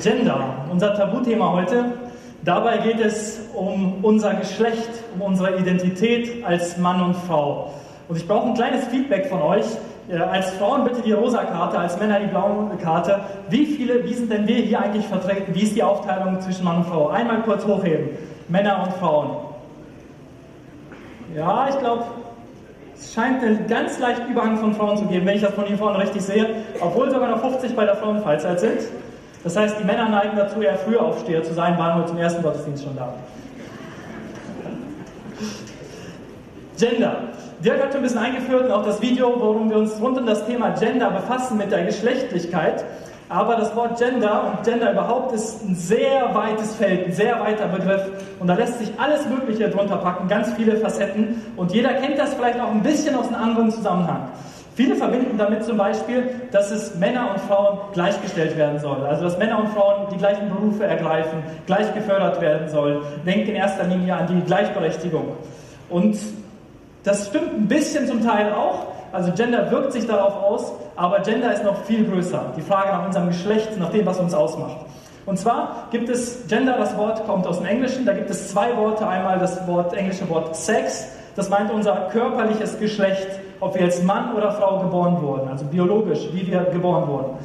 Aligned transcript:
Gender, 0.00 0.66
unser 0.70 0.94
Tabuthema 0.94 1.52
heute. 1.52 1.84
Dabei 2.44 2.78
geht 2.78 3.00
es 3.00 3.40
um 3.54 4.02
unser 4.02 4.34
Geschlecht, 4.34 4.90
um 5.14 5.22
unsere 5.22 5.56
Identität 5.56 6.44
als 6.44 6.76
Mann 6.78 7.00
und 7.00 7.16
Frau. 7.16 7.70
Und 8.08 8.16
ich 8.16 8.26
brauche 8.26 8.48
ein 8.48 8.54
kleines 8.54 8.86
Feedback 8.86 9.26
von 9.26 9.40
euch. 9.40 9.64
Äh, 10.08 10.16
als 10.16 10.50
Frauen 10.52 10.84
bitte 10.84 11.00
die 11.00 11.12
rosa 11.12 11.44
Karte, 11.44 11.78
als 11.78 11.98
Männer 11.98 12.20
die 12.20 12.26
blaue 12.26 12.70
Karte. 12.82 13.20
Wie 13.48 13.64
viele, 13.64 14.04
wie 14.04 14.14
sind 14.14 14.30
denn 14.30 14.46
wir 14.46 14.56
hier 14.56 14.80
eigentlich 14.80 15.06
vertreten? 15.06 15.54
Wie 15.54 15.62
ist 15.62 15.74
die 15.74 15.82
Aufteilung 15.82 16.40
zwischen 16.40 16.64
Mann 16.64 16.78
und 16.78 16.86
Frau? 16.86 17.08
Einmal 17.08 17.42
kurz 17.42 17.64
hochheben. 17.64 18.10
Männer 18.48 18.82
und 18.84 18.92
Frauen. 18.94 19.30
Ja, 21.34 21.68
ich 21.68 21.78
glaube, 21.78 22.04
es 22.96 23.14
scheint 23.14 23.42
einen 23.42 23.66
ganz 23.66 23.98
leichten 23.98 24.30
Überhang 24.30 24.56
von 24.58 24.74
Frauen 24.74 24.96
zu 24.96 25.06
geben, 25.06 25.24
wenn 25.26 25.36
ich 25.36 25.42
das 25.42 25.54
von 25.54 25.64
hier 25.64 25.78
vorne 25.78 25.98
richtig 25.98 26.22
sehe, 26.22 26.46
obwohl 26.80 27.10
sogar 27.10 27.30
noch 27.30 27.40
50 27.40 27.74
bei 27.74 27.84
der 27.84 27.96
Frauenfreizeit 27.96 28.60
sind. 28.60 28.80
Das 29.44 29.56
heißt, 29.56 29.78
die 29.78 29.84
Männer 29.84 30.08
neigen 30.08 30.36
dazu, 30.36 30.60
eher 30.62 30.76
früher 30.78 31.02
Aufsteher 31.02 31.44
zu 31.44 31.52
sein, 31.52 31.76
waren 31.78 31.96
heute 31.96 32.08
zum 32.08 32.18
ersten 32.18 32.42
Gottesdienst 32.42 32.82
schon 32.82 32.96
da. 32.96 33.12
Gender. 36.78 37.16
Dirk 37.60 37.82
hat 37.82 37.92
schon 37.92 38.00
ein 38.00 38.02
bisschen 38.02 38.18
eingeführt 38.18 38.64
und 38.64 38.72
auch 38.72 38.84
das 38.84 39.00
Video, 39.00 39.38
worum 39.38 39.70
wir 39.70 39.76
uns 39.76 40.00
rund 40.00 40.18
um 40.18 40.26
das 40.26 40.46
Thema 40.46 40.70
Gender 40.70 41.10
befassen 41.10 41.58
mit 41.58 41.70
der 41.70 41.84
Geschlechtlichkeit. 41.84 42.84
Aber 43.28 43.56
das 43.56 43.74
Wort 43.76 43.98
Gender 43.98 44.52
und 44.52 44.64
Gender 44.64 44.92
überhaupt 44.92 45.34
ist 45.34 45.62
ein 45.62 45.74
sehr 45.74 46.34
weites 46.34 46.74
Feld, 46.74 47.06
ein 47.06 47.12
sehr 47.12 47.40
weiter 47.40 47.68
Begriff. 47.68 48.02
Und 48.40 48.48
da 48.48 48.54
lässt 48.54 48.78
sich 48.78 48.92
alles 48.98 49.26
Mögliche 49.28 49.68
drunter 49.70 49.96
packen, 49.96 50.28
ganz 50.28 50.52
viele 50.54 50.76
Facetten. 50.76 51.40
Und 51.56 51.72
jeder 51.72 51.94
kennt 51.94 52.18
das 52.18 52.34
vielleicht 52.34 52.60
auch 52.60 52.70
ein 52.70 52.82
bisschen 52.82 53.14
aus 53.14 53.28
einem 53.28 53.42
anderen 53.42 53.70
Zusammenhang. 53.70 54.28
Viele 54.74 54.96
verbinden 54.96 55.38
damit 55.38 55.64
zum 55.64 55.76
Beispiel, 55.76 56.30
dass 56.50 56.72
es 56.72 56.96
Männer 56.96 57.30
und 57.30 57.40
Frauen 57.42 57.78
gleichgestellt 57.92 58.56
werden 58.56 58.80
soll. 58.80 59.04
Also 59.06 59.22
dass 59.24 59.38
Männer 59.38 59.60
und 59.60 59.68
Frauen 59.68 60.08
die 60.12 60.16
gleichen 60.16 60.48
Berufe 60.48 60.84
ergreifen, 60.84 61.44
gleich 61.66 61.94
gefördert 61.94 62.40
werden 62.40 62.68
soll. 62.68 63.02
Denkt 63.24 63.48
in 63.48 63.54
erster 63.54 63.84
Linie 63.84 64.16
an 64.16 64.26
die 64.26 64.40
Gleichberechtigung. 64.44 65.36
Und 65.88 66.16
das 67.04 67.28
stimmt 67.28 67.54
ein 67.54 67.68
bisschen 67.68 68.08
zum 68.08 68.24
Teil 68.24 68.52
auch. 68.52 68.86
Also 69.12 69.30
Gender 69.30 69.70
wirkt 69.70 69.92
sich 69.92 70.08
darauf 70.08 70.34
aus, 70.42 70.72
aber 70.96 71.20
Gender 71.20 71.52
ist 71.52 71.62
noch 71.62 71.84
viel 71.84 72.04
größer. 72.04 72.52
Die 72.56 72.62
Frage 72.62 72.88
nach 72.88 73.06
unserem 73.06 73.28
Geschlecht, 73.28 73.78
nach 73.78 73.90
dem, 73.90 74.04
was 74.04 74.18
uns 74.18 74.34
ausmacht. 74.34 74.78
Und 75.24 75.38
zwar 75.38 75.86
gibt 75.92 76.08
es 76.08 76.48
Gender, 76.48 76.76
das 76.76 76.96
Wort 76.96 77.24
kommt 77.24 77.46
aus 77.46 77.58
dem 77.58 77.66
Englischen, 77.66 78.04
da 78.04 78.12
gibt 78.12 78.28
es 78.28 78.50
zwei 78.50 78.76
Worte. 78.76 79.06
Einmal 79.06 79.38
das 79.38 79.66
Wort, 79.68 79.94
englische 79.94 80.28
Wort 80.28 80.56
Sex, 80.56 81.06
das 81.36 81.48
meint 81.48 81.72
unser 81.72 82.08
körperliches 82.10 82.80
Geschlecht, 82.80 83.28
ob 83.60 83.74
wir 83.74 83.82
als 83.82 84.02
Mann 84.02 84.34
oder 84.34 84.52
Frau 84.52 84.80
geboren 84.80 85.20
wurden, 85.20 85.48
also 85.48 85.64
biologisch, 85.64 86.28
wie 86.32 86.46
wir 86.46 86.64
geboren 86.64 87.08
wurden. 87.08 87.38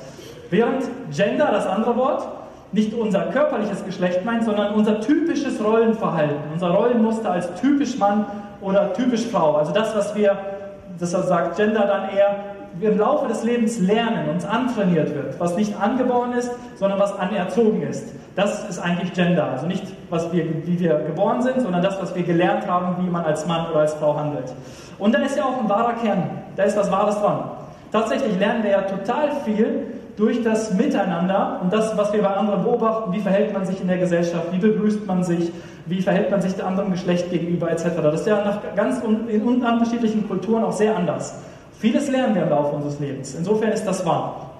Während 0.49 0.83
Gender, 1.11 1.49
das 1.51 1.67
andere 1.67 1.95
Wort, 1.95 2.27
nicht 2.71 2.93
unser 2.93 3.23
körperliches 3.27 3.83
Geschlecht 3.85 4.25
meint, 4.25 4.43
sondern 4.43 4.73
unser 4.73 5.01
typisches 5.01 5.63
Rollenverhalten, 5.63 6.38
unser 6.53 6.69
Rollenmuster 6.69 7.31
als 7.31 7.53
typisch 7.55 7.97
Mann 7.97 8.25
oder 8.61 8.93
typisch 8.93 9.25
Frau. 9.27 9.55
Also 9.55 9.71
das, 9.73 9.95
was 9.95 10.16
wir, 10.16 10.38
das 10.99 11.11
sagt 11.11 11.57
Gender 11.57 11.85
dann 11.85 12.16
eher, 12.16 12.35
im 12.81 12.97
Laufe 12.97 13.27
des 13.27 13.44
Lebens 13.44 13.79
lernen, 13.79 14.29
uns 14.29 14.45
antrainiert 14.45 15.13
wird, 15.13 15.39
was 15.39 15.55
nicht 15.55 15.79
angeboren 15.79 16.33
ist, 16.33 16.51
sondern 16.75 16.99
was 16.99 17.17
anerzogen 17.17 17.81
ist. 17.81 18.13
Das 18.35 18.69
ist 18.69 18.79
eigentlich 18.79 19.13
Gender. 19.13 19.45
Also 19.45 19.66
nicht, 19.66 19.83
was 20.09 20.31
wir, 20.31 20.45
wie 20.65 20.79
wir 20.79 20.95
geboren 20.99 21.41
sind, 21.41 21.61
sondern 21.61 21.81
das, 21.81 22.02
was 22.02 22.15
wir 22.15 22.23
gelernt 22.23 22.67
haben, 22.67 23.03
wie 23.03 23.09
man 23.09 23.25
als 23.25 23.45
Mann 23.47 23.69
oder 23.69 23.81
als 23.81 23.93
Frau 23.93 24.17
handelt. 24.17 24.53
Und 24.97 25.13
da 25.13 25.19
ist 25.19 25.38
ja 25.38 25.45
auch 25.45 25.61
ein 25.61 25.69
wahrer 25.69 25.93
Kern, 25.93 26.23
da 26.55 26.63
ist 26.63 26.77
was 26.77 26.91
Wahres 26.91 27.19
dran. 27.19 27.43
Tatsächlich 27.91 28.38
lernen 28.38 28.63
wir 28.63 28.71
ja 28.71 28.81
total 28.81 29.31
viel 29.45 29.88
durch 30.16 30.43
das 30.43 30.73
Miteinander 30.73 31.59
und 31.63 31.71
das, 31.71 31.97
was 31.97 32.11
wir 32.11 32.21
bei 32.21 32.29
anderen 32.29 32.63
beobachten, 32.63 33.13
wie 33.13 33.22
verhält 33.22 33.53
man 33.53 33.66
sich 33.66 33.79
in 33.81 33.88
der 33.88 33.97
Gesellschaft, 33.97 34.51
wie 34.51 34.57
begrüßt 34.57 35.07
man 35.07 35.23
sich, 35.23 35.51
wie 35.85 36.01
verhält 36.01 36.29
man 36.29 36.41
sich 36.41 36.53
dem 36.55 36.67
anderen 36.67 36.91
Geschlecht 36.91 37.29
gegenüber 37.31 37.72
etc. 37.72 37.85
Das 38.03 38.22
ist 38.22 38.28
ja 38.28 38.44
nach 38.44 38.59
ganz 38.75 39.01
in 39.01 39.41
unterschiedlichen 39.41 40.28
Kulturen 40.28 40.63
auch 40.66 40.73
sehr 40.73 40.95
anders. 40.95 41.39
Vieles 41.79 42.09
lernen 42.09 42.35
wir 42.35 42.44
im 42.44 42.50
Laufe 42.50 42.75
unseres 42.75 43.00
Lebens. 43.00 43.34
Insofern 43.34 43.72
ist 43.72 43.85
das 43.85 44.05
wahr. 44.05 44.51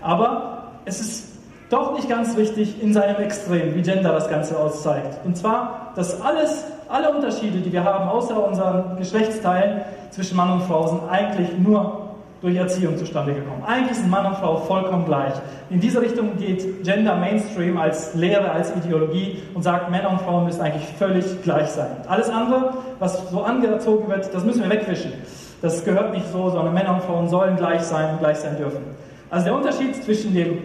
Aber 0.00 0.70
es 0.84 1.00
ist 1.00 1.29
doch 1.70 1.94
nicht 1.94 2.08
ganz 2.08 2.36
wichtig 2.36 2.82
in 2.82 2.92
seinem 2.92 3.16
Extrem, 3.16 3.74
wie 3.74 3.82
Gender 3.82 4.12
das 4.12 4.28
Ganze 4.28 4.58
auszeigt. 4.58 5.24
Und 5.24 5.36
zwar, 5.36 5.92
dass 5.94 6.20
alles, 6.20 6.64
alle 6.88 7.14
Unterschiede, 7.14 7.58
die 7.58 7.72
wir 7.72 7.84
haben, 7.84 8.08
außer 8.08 8.46
unseren 8.46 8.96
Geschlechtsteilen 8.98 9.82
zwischen 10.10 10.36
Mann 10.36 10.52
und 10.52 10.62
Frau, 10.64 10.88
sind 10.88 11.08
eigentlich 11.08 11.56
nur 11.58 12.10
durch 12.40 12.56
Erziehung 12.56 12.96
zustande 12.96 13.34
gekommen. 13.34 13.62
Eigentlich 13.66 13.98
sind 13.98 14.10
Mann 14.10 14.26
und 14.26 14.36
Frau 14.36 14.56
vollkommen 14.56 15.04
gleich. 15.04 15.34
In 15.68 15.78
diese 15.80 16.00
Richtung 16.00 16.36
geht 16.38 16.82
Gender 16.82 17.14
Mainstream 17.16 17.76
als 17.76 18.14
Lehre, 18.14 18.50
als 18.50 18.74
Ideologie 18.76 19.42
und 19.54 19.62
sagt, 19.62 19.90
Männer 19.90 20.10
und 20.10 20.22
Frauen 20.22 20.46
müssen 20.46 20.62
eigentlich 20.62 20.86
völlig 20.98 21.42
gleich 21.42 21.68
sein. 21.68 21.90
Alles 22.08 22.30
andere, 22.30 22.74
was 22.98 23.30
so 23.30 23.42
angezogen 23.42 24.08
wird, 24.08 24.34
das 24.34 24.44
müssen 24.44 24.62
wir 24.62 24.70
wegwischen. 24.70 25.12
Das 25.60 25.84
gehört 25.84 26.14
nicht 26.14 26.26
so, 26.32 26.48
sondern 26.48 26.72
Männer 26.72 26.94
und 26.94 27.02
Frauen 27.02 27.28
sollen 27.28 27.56
gleich 27.56 27.82
sein 27.82 28.14
und 28.14 28.20
gleich 28.20 28.38
sein 28.38 28.56
dürfen. 28.56 28.80
Also 29.28 29.44
der 29.44 29.54
Unterschied 29.54 30.02
zwischen 30.02 30.34
dem 30.34 30.58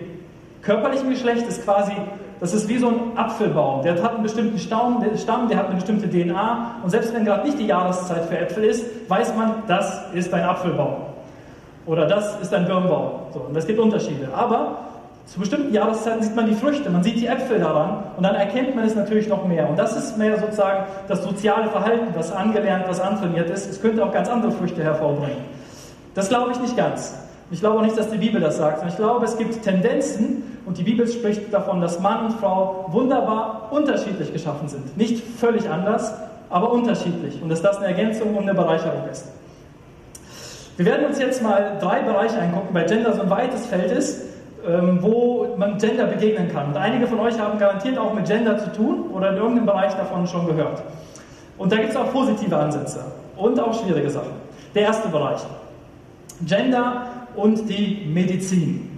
körperlichen 0.66 1.10
Geschlecht 1.10 1.48
ist 1.48 1.64
quasi, 1.64 1.94
das 2.40 2.54
ist 2.54 2.68
wie 2.68 2.78
so 2.78 2.90
ein 2.90 3.18
Apfelbaum. 3.18 3.84
Der 3.84 4.02
hat 4.02 4.16
einen 4.16 4.24
bestimmten 4.24 4.58
Stamm, 4.58 5.00
der, 5.00 5.58
hat 5.58 5.68
eine 5.68 5.76
bestimmte 5.76 6.10
DNA 6.10 6.78
und 6.84 6.90
selbst 6.90 7.14
wenn 7.14 7.24
gerade 7.24 7.46
nicht 7.46 7.60
die 7.60 7.68
Jahreszeit 7.68 8.26
für 8.26 8.38
Äpfel 8.38 8.66
ist, 8.66 8.86
weiß 9.08 9.36
man, 9.36 9.64
das 9.68 10.02
ist 10.14 10.34
ein 10.34 10.44
Apfelbaum. 10.44 10.96
Oder 11.86 12.08
das 12.08 12.40
ist 12.42 12.54
ein 12.54 12.66
Birnbaum. 12.66 13.12
So, 13.32 13.42
und 13.42 13.56
es 13.56 13.68
gibt 13.68 13.80
Unterschiede. 13.80 14.30
Aber 14.34 14.80
zu 15.28 15.40
bestimmten 15.40 15.74
Jahreszeiten 15.74 16.24
sieht 16.24 16.36
man 16.36 16.48
die 16.48 16.56
Früchte, 16.56 16.90
man 16.90 17.04
sieht 17.04 17.20
die 17.20 17.28
Äpfel 17.28 17.60
daran 17.60 18.04
und 18.18 18.24
dann 18.24 18.36
erkennt 18.36 18.76
man 18.76 18.86
es 18.86 18.96
natürlich 18.96 19.28
noch 19.28 19.46
mehr. 19.46 19.70
Und 19.70 19.78
das 19.78 19.96
ist 19.96 20.18
mehr 20.18 20.40
sozusagen 20.40 20.86
das 21.08 21.24
soziale 21.24 21.70
Verhalten, 21.70 22.08
was 22.16 22.32
angelernt, 22.32 22.86
was 22.88 23.00
antrainiert 23.00 23.50
ist. 23.50 23.70
Es 23.70 23.82
könnte 23.82 24.04
auch 24.04 24.12
ganz 24.12 24.30
andere 24.30 24.52
Früchte 24.52 24.84
hervorbringen. 24.84 25.38
Das 26.16 26.30
glaube 26.30 26.52
ich 26.52 26.60
nicht 26.60 26.76
ganz. 26.76 27.25
Ich 27.52 27.60
glaube 27.60 27.78
auch 27.78 27.84
nicht, 27.84 27.98
dass 27.98 28.10
die 28.10 28.18
Bibel 28.18 28.42
das 28.42 28.58
sagt, 28.58 28.80
sondern 28.80 28.90
ich 28.90 28.98
glaube, 28.98 29.26
es 29.26 29.38
gibt 29.38 29.62
Tendenzen 29.62 30.60
und 30.66 30.78
die 30.78 30.84
Bibel 30.84 31.08
spricht 31.08 31.54
davon, 31.54 31.80
dass 31.80 32.00
Mann 32.00 32.26
und 32.26 32.34
Frau 32.34 32.86
wunderbar 32.90 33.68
unterschiedlich 33.72 34.34
geschaffen 34.34 34.68
sind. 34.68 34.98
Nicht 34.98 35.24
völlig 35.24 35.70
anders, 35.70 36.14
aber 36.50 36.72
unterschiedlich 36.72 37.42
und 37.42 37.50
dass 37.50 37.62
das 37.62 37.78
eine 37.78 37.88
Ergänzung 37.88 38.36
und 38.36 38.44
eine 38.44 38.56
Bereicherung 38.56 39.08
ist. 39.12 39.28
Wir 40.78 40.86
werden 40.86 41.06
uns 41.06 41.20
jetzt 41.20 41.42
mal 41.42 41.78
drei 41.80 42.02
Bereiche 42.02 42.40
angucken, 42.40 42.70
weil 42.74 42.86
Gender 42.86 43.14
so 43.14 43.22
ein 43.22 43.30
weites 43.30 43.66
Feld 43.68 43.92
ist, 43.92 44.24
ähm, 44.68 44.98
wo 45.02 45.56
man 45.58 45.78
Gender 45.78 46.06
begegnen 46.06 46.52
kann. 46.52 46.68
Und 46.68 46.78
einige 46.78 47.08
von 47.08 47.20
euch 47.20 47.40
haben 47.40 47.58
garantiert 47.60 47.98
auch 47.98 48.14
mit 48.14 48.26
Gender 48.26 48.58
zu 48.58 48.74
tun 48.74 49.06
oder 49.14 49.30
in 49.30 49.38
irgendeinem 49.38 49.68
Bereich 49.68 49.94
davon 49.94 50.28
schon 50.28 50.48
gehört. 50.48 50.82
Und 51.58 51.72
da 51.72 51.78
gibt 51.78 51.92
es 51.92 51.96
auch 51.96 52.12
positive 52.12 52.58
Ansätze 52.58 53.06
und 53.38 53.60
auch 53.60 53.74
schwierige 53.74 54.10
Sachen. 54.10 54.34
Der 54.74 54.84
erste 54.84 55.08
Bereich. 55.08 55.40
Gender 56.42 57.04
und 57.36 57.70
die 57.70 58.08
Medizin. 58.12 58.92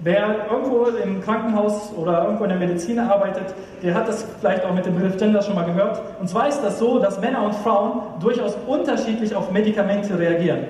Wer 0.00 0.46
irgendwo 0.50 0.84
im 0.84 1.22
Krankenhaus 1.22 1.92
oder 1.96 2.24
irgendwo 2.24 2.44
in 2.44 2.50
der 2.50 2.58
Medizin 2.58 2.98
arbeitet, 2.98 3.54
der 3.82 3.94
hat 3.94 4.06
das 4.06 4.26
vielleicht 4.40 4.64
auch 4.64 4.74
mit 4.74 4.84
dem 4.84 4.94
Begriff 4.94 5.16
Gender 5.16 5.42
schon 5.42 5.54
mal 5.54 5.64
gehört. 5.64 6.00
Und 6.20 6.28
zwar 6.28 6.48
ist 6.48 6.60
das 6.60 6.78
so, 6.78 6.98
dass 6.98 7.20
Männer 7.20 7.42
und 7.42 7.54
Frauen 7.54 8.02
durchaus 8.20 8.56
unterschiedlich 8.66 9.34
auf 9.34 9.50
Medikamente 9.50 10.18
reagieren. 10.18 10.60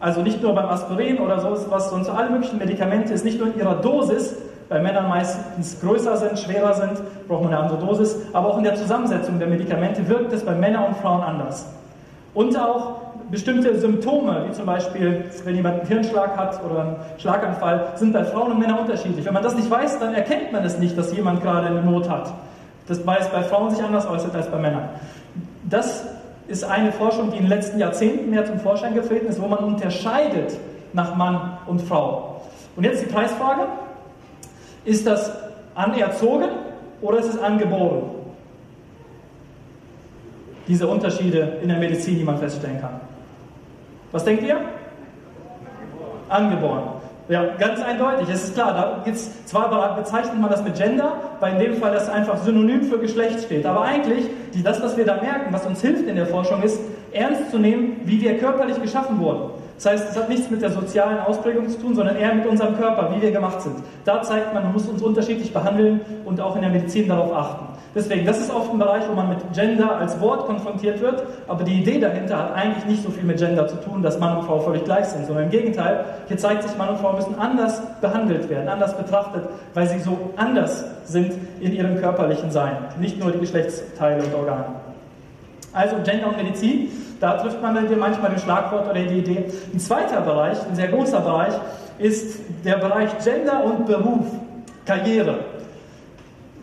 Also 0.00 0.22
nicht 0.22 0.42
nur 0.42 0.54
beim 0.54 0.66
Aspirin 0.66 1.18
oder 1.18 1.40
so, 1.40 1.70
was 1.70 1.90
sonst 1.90 2.08
alle 2.08 2.30
möglichen 2.30 2.58
Medikamente 2.58 3.14
ist, 3.14 3.24
nicht 3.24 3.38
nur 3.38 3.48
in 3.48 3.58
ihrer 3.58 3.76
Dosis, 3.76 4.36
weil 4.68 4.82
Männer 4.82 5.02
meistens 5.02 5.80
größer 5.80 6.16
sind, 6.16 6.38
schwerer 6.38 6.74
sind, 6.74 7.00
braucht 7.26 7.44
man 7.44 7.54
eine 7.54 7.62
andere 7.62 7.84
Dosis, 7.84 8.16
aber 8.32 8.48
auch 8.48 8.58
in 8.58 8.64
der 8.64 8.74
Zusammensetzung 8.74 9.38
der 9.38 9.48
Medikamente 9.48 10.06
wirkt 10.08 10.32
es 10.32 10.44
bei 10.44 10.54
Männern 10.54 10.84
und 10.84 10.96
Frauen 10.98 11.22
anders. 11.22 11.66
Und 12.38 12.56
auch 12.56 13.00
bestimmte 13.32 13.80
Symptome, 13.80 14.44
wie 14.46 14.52
zum 14.52 14.64
Beispiel, 14.64 15.24
wenn 15.42 15.56
jemand 15.56 15.80
einen 15.80 15.88
Hirnschlag 15.88 16.36
hat 16.36 16.64
oder 16.64 16.80
einen 16.82 16.96
Schlaganfall, 17.18 17.94
sind 17.96 18.12
bei 18.12 18.22
Frauen 18.22 18.52
und 18.52 18.60
Männern 18.60 18.78
unterschiedlich. 18.78 19.26
Wenn 19.26 19.34
man 19.34 19.42
das 19.42 19.56
nicht 19.56 19.68
weiß, 19.68 19.98
dann 19.98 20.14
erkennt 20.14 20.52
man 20.52 20.64
es 20.64 20.78
nicht, 20.78 20.96
dass 20.96 21.12
jemand 21.16 21.42
gerade 21.42 21.66
eine 21.66 21.82
Not 21.82 22.08
hat. 22.08 22.32
Das 22.86 23.04
weiß 23.04 23.30
bei 23.30 23.42
Frauen 23.42 23.74
sich 23.74 23.82
anders 23.82 24.08
äußert 24.08 24.36
als 24.36 24.46
bei 24.46 24.56
Männern. 24.56 24.88
Das 25.68 26.06
ist 26.46 26.62
eine 26.62 26.92
Forschung, 26.92 27.32
die 27.32 27.38
in 27.38 27.42
den 27.42 27.48
letzten 27.48 27.80
Jahrzehnten 27.80 28.30
mehr 28.30 28.44
zum 28.44 28.60
Vorschein 28.60 28.94
getreten 28.94 29.26
ist, 29.26 29.42
wo 29.42 29.48
man 29.48 29.58
unterscheidet 29.58 30.56
nach 30.92 31.16
Mann 31.16 31.58
und 31.66 31.82
Frau. 31.82 32.42
Und 32.76 32.84
jetzt 32.84 33.02
die 33.02 33.12
Preisfrage. 33.12 33.62
Ist 34.84 35.08
das 35.08 35.32
anerzogen 35.74 36.50
oder 37.02 37.18
ist 37.18 37.34
es 37.34 37.42
angeboren? 37.42 38.17
Diese 40.68 40.86
Unterschiede 40.86 41.58
in 41.62 41.68
der 41.68 41.78
Medizin, 41.78 42.18
die 42.18 42.24
man 42.24 42.38
feststellen 42.38 42.80
kann. 42.80 43.00
Was 44.12 44.24
denkt 44.24 44.44
ihr? 44.44 44.58
Angeboren. 46.28 46.82
Ja, 47.28 47.44
ganz 47.58 47.82
eindeutig. 47.82 48.28
Es 48.30 48.44
ist 48.44 48.54
klar, 48.54 48.72
da 48.72 49.02
gibt's, 49.04 49.44
zwar 49.44 49.96
bezeichnet 49.96 50.40
man 50.40 50.50
das 50.50 50.62
mit 50.62 50.76
Gender, 50.76 51.12
weil 51.40 51.54
in 51.54 51.58
dem 51.58 51.74
Fall 51.74 51.92
das 51.92 52.08
einfach 52.08 52.38
synonym 52.38 52.84
für 52.84 52.98
Geschlecht 52.98 53.40
steht. 53.40 53.66
Aber 53.66 53.82
eigentlich, 53.82 54.26
das, 54.62 54.82
was 54.82 54.96
wir 54.96 55.04
da 55.04 55.16
merken, 55.16 55.52
was 55.52 55.66
uns 55.66 55.82
hilft 55.82 56.06
in 56.06 56.16
der 56.16 56.26
Forschung, 56.26 56.62
ist, 56.62 56.80
ernst 57.12 57.50
zu 57.50 57.58
nehmen, 57.58 58.00
wie 58.04 58.20
wir 58.20 58.38
körperlich 58.38 58.80
geschaffen 58.80 59.18
wurden. 59.20 59.50
Das 59.78 59.86
heißt, 59.86 60.10
es 60.10 60.16
hat 60.16 60.28
nichts 60.28 60.50
mit 60.50 60.60
der 60.60 60.70
sozialen 60.70 61.20
Ausprägung 61.20 61.68
zu 61.68 61.78
tun, 61.78 61.94
sondern 61.94 62.16
eher 62.16 62.34
mit 62.34 62.46
unserem 62.46 62.76
Körper, 62.76 63.14
wie 63.14 63.22
wir 63.22 63.30
gemacht 63.30 63.62
sind. 63.62 63.76
Da 64.04 64.20
zeigt 64.22 64.52
man, 64.52 64.64
man 64.64 64.72
muss 64.72 64.88
uns 64.88 65.00
unterschiedlich 65.00 65.52
behandeln 65.52 66.00
und 66.24 66.40
auch 66.40 66.56
in 66.56 66.62
der 66.62 66.70
Medizin 66.70 67.06
darauf 67.06 67.32
achten. 67.32 67.66
Deswegen, 67.94 68.26
das 68.26 68.40
ist 68.40 68.52
oft 68.52 68.72
ein 68.72 68.78
Bereich, 68.78 69.04
wo 69.08 69.14
man 69.14 69.28
mit 69.28 69.38
Gender 69.54 69.96
als 69.96 70.20
Wort 70.20 70.46
konfrontiert 70.46 71.00
wird, 71.00 71.22
aber 71.46 71.62
die 71.62 71.80
Idee 71.80 72.00
dahinter 72.00 72.38
hat 72.38 72.54
eigentlich 72.54 72.86
nicht 72.86 73.02
so 73.04 73.10
viel 73.10 73.22
mit 73.22 73.38
Gender 73.38 73.68
zu 73.68 73.76
tun, 73.76 74.02
dass 74.02 74.18
Mann 74.18 74.38
und 74.38 74.44
Frau 74.46 74.58
völlig 74.58 74.84
gleich 74.84 75.06
sind, 75.06 75.26
sondern 75.26 75.44
im 75.44 75.50
Gegenteil, 75.50 76.04
hier 76.26 76.36
zeigt 76.36 76.64
sich, 76.64 76.76
Mann 76.76 76.90
und 76.90 76.98
Frau 76.98 77.12
müssen 77.12 77.38
anders 77.38 77.80
behandelt 78.00 78.50
werden, 78.50 78.68
anders 78.68 78.96
betrachtet, 78.96 79.44
weil 79.74 79.86
sie 79.88 80.00
so 80.00 80.18
anders 80.36 80.84
sind 81.04 81.32
in 81.60 81.72
ihrem 81.72 81.96
körperlichen 82.00 82.50
Sein, 82.50 82.76
nicht 82.98 83.18
nur 83.20 83.30
die 83.30 83.38
Geschlechtsteile 83.38 84.24
und 84.24 84.34
Organe. 84.34 84.66
Also 85.72 85.96
Gender 86.04 86.28
und 86.28 86.36
Medizin, 86.36 86.90
da 87.20 87.34
trifft 87.34 87.60
man 87.60 87.74
dann 87.74 87.98
manchmal 87.98 88.30
den 88.30 88.38
Schlagwort 88.38 88.88
oder 88.90 89.00
die 89.00 89.18
Idee. 89.18 89.44
Ein 89.72 89.80
zweiter 89.80 90.20
Bereich, 90.20 90.58
ein 90.68 90.76
sehr 90.76 90.88
großer 90.88 91.20
Bereich, 91.20 91.54
ist 91.98 92.38
der 92.64 92.76
Bereich 92.76 93.10
Gender 93.24 93.64
und 93.64 93.86
Beruf, 93.86 94.26
Karriere 94.84 95.40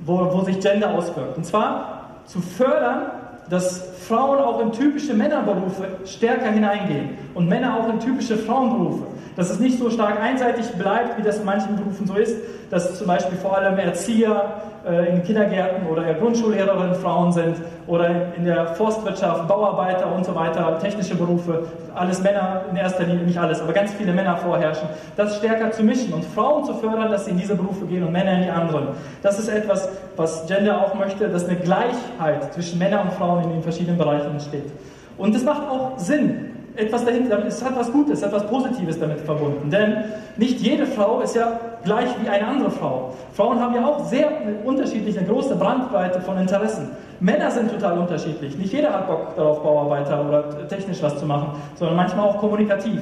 wo, 0.05 0.31
wo 0.31 0.41
sich 0.43 0.59
Gender 0.59 0.91
auswirkt. 0.91 1.37
Und 1.37 1.45
zwar 1.45 2.21
zu 2.25 2.39
fördern, 2.39 3.07
dass 3.49 3.91
Frauen 4.07 4.39
auch 4.39 4.59
in 4.59 4.71
typische 4.71 5.13
Männerberufe 5.13 5.87
stärker 6.05 6.51
hineingehen 6.51 7.09
und 7.33 7.47
Männer 7.47 7.77
auch 7.77 7.89
in 7.89 7.99
typische 7.99 8.37
Frauenberufe. 8.37 9.03
Dass 9.35 9.49
es 9.49 9.59
nicht 9.59 9.77
so 9.77 9.89
stark 9.89 10.19
einseitig 10.21 10.65
bleibt, 10.73 11.17
wie 11.17 11.21
das 11.21 11.39
in 11.39 11.45
manchen 11.45 11.75
Berufen 11.75 12.07
so 12.07 12.15
ist, 12.15 12.37
dass 12.69 12.97
zum 12.97 13.07
Beispiel 13.07 13.37
vor 13.37 13.57
allem 13.57 13.77
Erzieher 13.77 14.61
äh, 14.87 15.09
in 15.09 15.23
Kindergärten 15.23 15.87
oder 15.87 16.13
Grundschullehrerinnen 16.13 16.95
Frauen 16.95 17.33
sind 17.33 17.57
oder 17.87 18.33
in 18.35 18.45
der 18.45 18.67
Forstwirtschaft, 18.67 19.47
Bauarbeiter 19.47 20.11
und 20.13 20.25
so 20.25 20.33
weiter, 20.33 20.79
technische 20.79 21.15
Berufe, 21.15 21.67
alles 21.93 22.21
Männer 22.21 22.61
in 22.71 22.77
erster 22.77 23.03
Linie, 23.03 23.25
nicht 23.25 23.37
alles, 23.37 23.61
aber 23.61 23.73
ganz 23.73 23.93
viele 23.93 24.11
Männer 24.11 24.35
vorherrschen. 24.37 24.89
Das 25.15 25.37
stärker 25.37 25.71
zu 25.71 25.83
mischen 25.83 26.13
und 26.13 26.25
Frauen 26.25 26.65
zu 26.65 26.73
fördern, 26.73 27.11
dass 27.11 27.25
sie 27.25 27.31
in 27.31 27.37
diese 27.37 27.55
Berufe 27.55 27.85
gehen 27.85 28.03
und 28.03 28.11
Männer 28.11 28.33
in 28.33 28.43
die 28.43 28.49
anderen. 28.49 28.87
Das 29.21 29.37
ist 29.37 29.49
etwas, 29.49 29.87
was 30.15 30.47
Gender 30.47 30.81
auch 30.81 30.95
möchte, 30.95 31.29
dass 31.29 31.47
eine 31.47 31.57
Gleichheit 31.57 32.53
zwischen 32.53 32.79
Männern 32.79 33.07
und 33.07 33.13
Frauen 33.13 33.43
in 33.43 33.49
den 33.51 33.63
verschiedenen 33.63 33.97
Bereichen 33.97 34.31
entsteht. 34.31 34.71
Und 35.17 35.35
es 35.35 35.43
macht 35.43 35.69
auch 35.69 35.97
Sinn, 35.97 36.54
etwas 36.75 37.05
dahinter, 37.05 37.45
es 37.45 37.63
hat 37.63 37.77
was 37.77 37.91
Gutes, 37.91 38.21
etwas 38.21 38.45
Positives 38.47 38.99
damit 38.99 39.21
verbunden. 39.21 39.69
Denn 39.69 40.03
nicht 40.37 40.59
jede 40.59 40.85
Frau 40.85 41.21
ist 41.21 41.35
ja 41.35 41.59
gleich 41.83 42.09
wie 42.21 42.29
eine 42.29 42.47
andere 42.47 42.71
Frau. 42.71 43.13
Frauen 43.33 43.59
haben 43.59 43.75
ja 43.75 43.85
auch 43.85 44.05
sehr 44.05 44.29
unterschiedliche, 44.63 45.23
große 45.23 45.55
Brandweite 45.55 46.19
von 46.21 46.37
Interessen. 46.37 46.89
Männer 47.19 47.49
sind 47.51 47.71
total 47.71 47.97
unterschiedlich. 47.99 48.57
Nicht 48.57 48.73
jeder 48.73 48.93
hat 48.93 49.07
Bock 49.07 49.35
darauf, 49.35 49.63
Bauarbeiter 49.63 50.25
oder 50.27 50.67
technisch 50.67 51.01
was 51.01 51.17
zu 51.17 51.25
machen, 51.25 51.49
sondern 51.75 51.95
manchmal 51.95 52.27
auch 52.27 52.37
kommunikativ. 52.39 53.01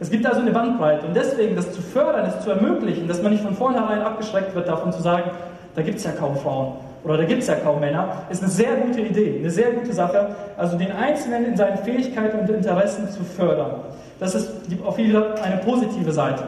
Es 0.00 0.10
gibt 0.10 0.26
also 0.26 0.40
eine 0.40 0.50
Bandbreite 0.50 1.06
und 1.06 1.14
deswegen 1.16 1.56
das 1.56 1.72
zu 1.72 1.80
fördern, 1.80 2.26
es 2.26 2.44
zu 2.44 2.50
ermöglichen, 2.50 3.08
dass 3.08 3.22
man 3.22 3.32
nicht 3.32 3.44
von 3.44 3.54
vornherein 3.54 4.02
abgeschreckt 4.02 4.54
wird 4.54 4.68
davon 4.68 4.92
zu 4.92 5.00
sagen, 5.00 5.30
da 5.74 5.82
gibt 5.82 5.98
es 5.98 6.04
ja 6.04 6.10
kaum 6.12 6.36
Frauen 6.36 6.74
oder 7.04 7.18
da 7.18 7.24
gibt 7.24 7.42
es 7.42 7.48
ja 7.48 7.56
kaum 7.56 7.80
Männer, 7.80 8.22
ist 8.30 8.42
eine 8.42 8.50
sehr 8.50 8.76
gute 8.76 9.02
Idee, 9.02 9.36
eine 9.38 9.50
sehr 9.50 9.72
gute 9.72 9.92
Sache. 9.92 10.34
Also 10.56 10.78
den 10.78 10.90
Einzelnen 10.90 11.44
in 11.44 11.56
seinen 11.56 11.76
Fähigkeiten 11.78 12.40
und 12.40 12.48
Interessen 12.48 13.10
zu 13.10 13.22
fördern. 13.22 13.72
Das 14.18 14.34
ist 14.34 14.50
auf 14.84 14.98
jeden 14.98 15.12
Fall 15.12 15.34
eine 15.42 15.58
positive 15.58 16.12
Seite. 16.12 16.44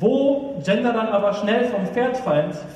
Wo 0.00 0.60
Gender 0.64 0.92
dann 0.92 1.08
aber 1.08 1.34
schnell 1.34 1.66
vom 1.66 1.86
Pferd 1.86 2.16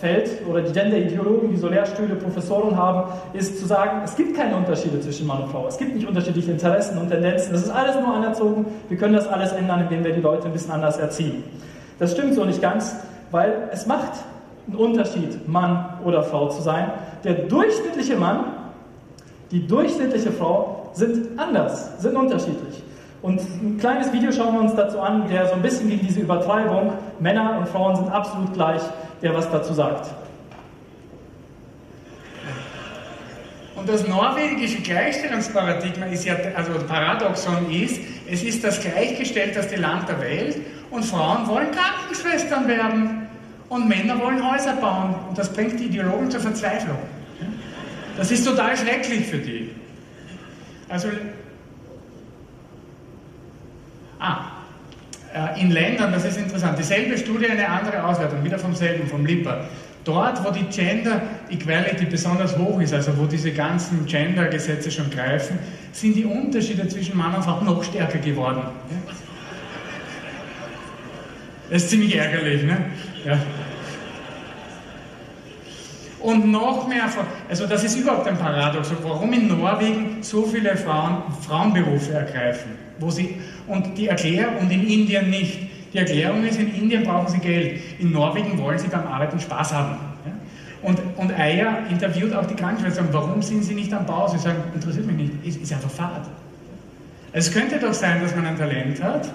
fällt, 0.00 0.46
oder 0.48 0.60
die 0.60 0.72
Gender-Ideologen, 0.72 1.50
die 1.50 1.56
so 1.56 1.68
Lehrstühle, 1.68 2.14
Professoren 2.14 2.76
haben, 2.76 3.10
ist 3.32 3.58
zu 3.58 3.66
sagen, 3.66 4.02
es 4.04 4.14
gibt 4.14 4.36
keine 4.36 4.54
Unterschiede 4.56 5.00
zwischen 5.00 5.26
Mann 5.26 5.42
und 5.42 5.50
Frau. 5.50 5.66
Es 5.66 5.78
gibt 5.78 5.94
nicht 5.96 6.06
unterschiedliche 6.06 6.52
Interessen 6.52 6.98
und 6.98 7.08
Tendenzen. 7.08 7.52
Das 7.52 7.62
ist 7.62 7.70
alles 7.70 7.96
nur 7.96 8.14
anerzogen. 8.14 8.66
Wir 8.88 8.98
können 8.98 9.14
das 9.14 9.26
alles 9.26 9.52
ändern, 9.52 9.80
indem 9.82 10.04
wir 10.04 10.12
die 10.12 10.20
Leute 10.20 10.46
ein 10.46 10.52
bisschen 10.52 10.72
anders 10.72 10.98
erziehen. 10.98 11.42
Das 11.98 12.12
stimmt 12.12 12.34
so 12.34 12.44
nicht 12.44 12.62
ganz, 12.62 12.94
weil 13.30 13.68
es 13.72 13.86
macht 13.86 14.12
ein 14.68 14.74
Unterschied, 14.74 15.48
Mann 15.48 15.98
oder 16.04 16.22
Frau 16.22 16.48
zu 16.48 16.62
sein. 16.62 16.92
Der 17.24 17.34
durchschnittliche 17.34 18.16
Mann, 18.16 18.44
die 19.50 19.66
durchschnittliche 19.66 20.30
Frau 20.32 20.90
sind 20.92 21.38
anders, 21.38 22.00
sind 22.00 22.16
unterschiedlich. 22.16 22.82
Und 23.22 23.40
ein 23.40 23.78
kleines 23.78 24.12
Video 24.12 24.30
schauen 24.30 24.54
wir 24.54 24.60
uns 24.60 24.74
dazu 24.74 25.00
an, 25.00 25.28
der 25.28 25.46
so 25.46 25.54
ein 25.54 25.62
bisschen 25.62 25.88
gegen 25.88 26.06
diese 26.06 26.20
Übertreibung, 26.20 26.92
Männer 27.18 27.58
und 27.58 27.68
Frauen 27.68 27.96
sind 27.96 28.10
absolut 28.10 28.52
gleich, 28.52 28.82
der 29.22 29.34
was 29.34 29.50
dazu 29.50 29.72
sagt. 29.72 30.10
Und 33.74 33.88
das 33.88 34.06
norwegische 34.06 34.82
Gleichstellungsparadigma 34.82 36.06
ist 36.06 36.24
ja, 36.24 36.34
also 36.54 36.72
Paradoxon 36.86 37.70
ist, 37.70 38.00
es 38.30 38.42
ist 38.42 38.62
das 38.62 38.80
gleichgestellteste 38.80 39.76
Land 39.76 40.08
der 40.08 40.20
Welt 40.20 40.56
und 40.90 41.04
Frauen 41.04 41.46
wollen 41.46 41.68
Krankenschwestern 41.70 42.68
werden. 42.68 43.27
Und 43.68 43.88
Männer 43.88 44.18
wollen 44.18 44.42
Häuser 44.50 44.74
bauen 44.74 45.14
und 45.28 45.36
das 45.36 45.52
bringt 45.52 45.78
die 45.78 45.84
Ideologen 45.84 46.30
zur 46.30 46.40
Verzweiflung. 46.40 46.98
Das 48.16 48.30
ist 48.30 48.44
total 48.44 48.76
schrecklich 48.76 49.26
für 49.26 49.38
die. 49.38 49.70
Also, 50.88 51.08
ah, 54.18 54.38
äh, 55.34 55.60
in 55.60 55.70
Ländern, 55.70 56.12
das 56.12 56.24
ist 56.24 56.38
interessant, 56.38 56.78
dieselbe 56.78 57.18
Studie, 57.18 57.46
eine 57.46 57.68
andere 57.68 58.02
Auswertung, 58.04 58.42
wieder 58.42 58.58
vom 58.58 58.74
selben, 58.74 59.06
vom 59.06 59.26
LIPA. 59.26 59.66
Dort, 60.04 60.42
wo 60.42 60.50
die 60.50 60.64
Gender 60.64 61.20
Equality 61.50 62.06
besonders 62.06 62.56
hoch 62.56 62.80
ist, 62.80 62.94
also 62.94 63.16
wo 63.18 63.26
diese 63.26 63.52
ganzen 63.52 64.06
Gender-Gesetze 64.06 64.90
schon 64.90 65.10
greifen, 65.10 65.58
sind 65.92 66.16
die 66.16 66.24
Unterschiede 66.24 66.88
zwischen 66.88 67.16
Mann 67.16 67.34
und 67.34 67.44
Frau 67.44 67.60
noch 67.60 67.84
stärker 67.84 68.18
geworden. 68.18 68.62
Das 71.70 71.82
ist 71.82 71.90
ziemlich 71.90 72.16
ärgerlich, 72.16 72.62
ne? 72.62 72.76
Ja. 73.24 73.38
Und 76.20 76.50
noch 76.50 76.88
mehr, 76.88 77.04
also 77.48 77.66
das 77.66 77.84
ist 77.84 77.96
überhaupt 77.96 78.26
ein 78.26 78.36
Paradox, 78.36 78.90
warum 79.02 79.32
in 79.32 79.48
Norwegen 79.48 80.18
so 80.20 80.44
viele 80.44 80.76
Frauen 80.76 81.22
Frauenberufe 81.46 82.12
ergreifen. 82.12 82.72
Wo 82.98 83.10
sie, 83.10 83.36
und 83.66 83.96
die 83.96 84.08
Erklärung, 84.08 84.58
und 84.58 84.70
in 84.70 84.88
Indien 84.88 85.30
nicht. 85.30 85.68
Die 85.92 85.98
Erklärung 85.98 86.44
ist, 86.44 86.58
in 86.58 86.74
Indien 86.74 87.04
brauchen 87.04 87.28
sie 87.28 87.38
Geld, 87.38 87.80
in 87.98 88.12
Norwegen 88.12 88.58
wollen 88.58 88.78
sie 88.78 88.88
beim 88.88 89.06
Arbeiten 89.06 89.38
Spaß 89.38 89.72
haben. 89.72 89.96
Und, 90.82 91.00
und 91.16 91.32
Eier 91.32 91.78
interviewt 91.90 92.34
auch 92.34 92.46
die 92.46 92.54
Krankenschwester, 92.54 93.04
warum 93.12 93.42
sind 93.42 93.64
sie 93.64 93.74
nicht 93.74 93.92
am 93.92 94.06
Bau? 94.06 94.28
Sie 94.28 94.38
sagen, 94.38 94.62
interessiert 94.74 95.06
mich 95.06 95.16
nicht, 95.16 95.32
ist, 95.44 95.62
ist 95.62 95.72
einfach 95.72 95.90
Fahrt. 95.90 96.26
Es 97.32 97.52
könnte 97.52 97.78
doch 97.78 97.92
sein, 97.92 98.22
dass 98.22 98.34
man 98.34 98.46
ein 98.46 98.56
Talent 98.56 99.02
hat, 99.02 99.28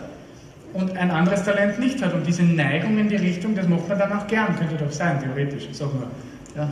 und 0.74 0.98
ein 0.98 1.12
anderes 1.12 1.44
Talent 1.44 1.80
nicht 1.80 2.04
hat. 2.04 2.14
Und 2.14 2.26
diese 2.26 2.44
Neigung 2.44 2.98
in 2.98 3.10
die 3.10 3.16
Richtung, 3.16 3.56
das 3.56 3.68
macht 3.68 3.88
man 3.88 4.00
dann 4.00 4.14
auch 4.14 4.28
gern, 4.28 4.56
könnte 4.56 4.76
doch 4.76 4.92
sein, 4.92 5.20
theoretisch, 5.22 5.70
sagen 5.72 5.92
wir. 6.00 6.62
Ja. 6.62 6.70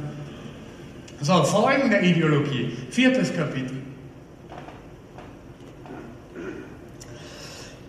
So, 1.21 1.43
Folgen 1.43 1.89
der 1.89 2.01
Ideologie. 2.01 2.75
Viertes 2.89 3.35
Kapitel. 3.35 3.77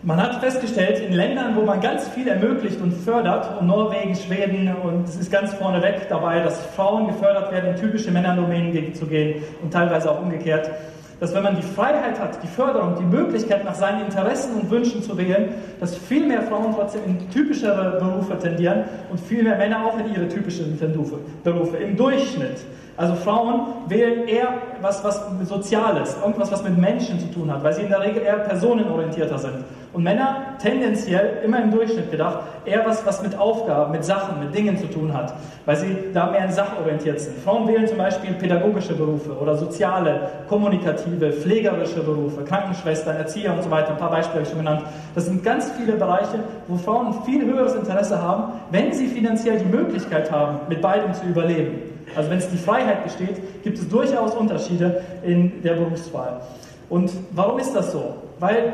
Man 0.05 0.21
hat 0.21 0.41
festgestellt, 0.41 0.99
in 0.99 1.13
Ländern, 1.13 1.55
wo 1.55 1.63
man 1.63 1.81
ganz 1.81 2.09
viel 2.09 2.27
ermöglicht 2.27 2.81
und 2.81 2.93
fördert, 2.93 3.61
und 3.61 3.69
Norwegen, 3.69 4.17
Schweden, 4.17 4.75
und 4.75 5.09
es 5.09 5.15
ist 5.15 5.31
ganz 5.31 5.55
vorneweg 5.55 6.09
dabei, 6.09 6.41
dass 6.41 6.61
Frauen 6.75 7.07
gefördert 7.07 7.53
werden, 7.53 7.71
in 7.71 7.81
typische 7.81 8.11
Männerdomänen 8.11 8.95
zu 8.95 9.07
gehen 9.07 9.45
und 9.63 9.73
teilweise 9.73 10.11
auch 10.11 10.21
umgekehrt, 10.21 10.73
dass 11.23 11.33
wenn 11.33 11.45
man 11.45 11.55
die 11.55 11.63
Freiheit 11.63 12.19
hat, 12.19 12.43
die 12.43 12.49
Förderung, 12.49 12.97
die 12.99 13.05
Möglichkeit 13.05 13.65
nach 13.65 13.77
seinen 13.77 14.07
Interessen 14.07 14.57
und 14.57 14.69
Wünschen 14.73 15.05
zu 15.05 15.17
wählen, 15.17 15.51
dass 15.79 15.97
viel 15.97 16.27
mehr 16.27 16.43
Frauen 16.43 16.75
trotzdem 16.75 17.03
in 17.07 17.31
typischere 17.31 18.01
Berufe 18.01 18.37
tendieren 18.41 18.83
und 19.09 19.21
viel 19.21 19.45
mehr 19.45 19.57
Männer 19.57 19.87
auch 19.87 19.97
in 20.01 20.13
ihre 20.13 20.27
typischen 20.27 20.77
Berufe, 21.45 21.77
im 21.77 21.97
Durchschnitt. 21.97 22.65
Also 23.03 23.17
Frauen 23.17 23.63
wählen 23.89 24.29
eher 24.29 24.47
was, 24.81 25.03
was 25.03 25.21
Soziales, 25.43 26.17
irgendwas, 26.23 26.53
was 26.53 26.63
mit 26.63 26.79
Menschen 26.79 27.19
zu 27.19 27.27
tun 27.33 27.53
hat, 27.53 27.65
weil 27.65 27.73
sie 27.73 27.83
in 27.83 27.89
der 27.89 28.01
Regel 28.01 28.23
eher 28.23 28.37
personenorientierter 28.37 29.39
sind. 29.39 29.65
Und 29.93 30.05
Männer 30.05 30.55
tendenziell, 30.63 31.43
immer 31.45 31.61
im 31.61 31.73
Durchschnitt 31.73 32.13
gedacht, 32.13 32.45
eher 32.65 32.87
was, 32.87 33.05
was 33.05 33.21
mit 33.21 33.37
Aufgaben, 33.37 33.91
mit 33.91 34.05
Sachen, 34.05 34.39
mit 34.39 34.55
Dingen 34.57 34.79
zu 34.79 34.87
tun 34.87 35.13
hat, 35.13 35.35
weil 35.67 35.75
sie 35.75 35.97
da 36.15 36.31
mehr 36.31 36.49
sachorientiert 36.53 37.19
sind. 37.19 37.39
Frauen 37.41 37.67
wählen 37.67 37.89
zum 37.89 37.99
Beispiel 37.99 38.35
pädagogische 38.35 38.95
Berufe 38.95 39.33
oder 39.33 39.57
soziale, 39.57 40.21
kommunikative, 40.49 41.33
pflegerische 41.33 42.05
Berufe, 42.05 42.45
Krankenschwestern, 42.45 43.17
Erzieher 43.17 43.53
und 43.53 43.65
so 43.65 43.71
weiter. 43.73 43.91
Ein 43.91 43.97
paar 43.97 44.11
Beispiele 44.11 44.35
habe 44.35 44.43
ich 44.45 44.49
schon 44.49 44.59
genannt. 44.59 44.85
Das 45.17 45.27
sind 45.27 45.43
ganz 45.43 45.73
viele 45.73 45.95
Bereiche, 45.95 46.39
wo 46.69 46.77
Frauen 46.77 47.13
viel 47.25 47.45
höheres 47.45 47.75
Interesse 47.75 48.23
haben, 48.23 48.53
wenn 48.71 48.93
sie 48.93 49.09
finanziell 49.09 49.59
die 49.59 49.77
Möglichkeit 49.77 50.31
haben, 50.31 50.61
mit 50.69 50.81
beidem 50.81 51.13
zu 51.15 51.27
überleben. 51.27 51.92
Also 52.17 52.31
wenn 52.31 52.39
es 52.39 52.49
die 52.49 52.57
Freiheit 52.57 53.05
besteht, 53.05 53.63
gibt 53.63 53.79
es 53.79 53.89
durchaus 53.89 54.35
Unterschiede 54.35 55.03
in 55.23 55.63
der 55.63 55.75
Berufswahl. 55.75 56.41
Und 56.89 57.11
warum 57.33 57.59
ist 57.59 57.75
das 57.75 57.93
so? 57.93 58.17
Weil 58.39 58.73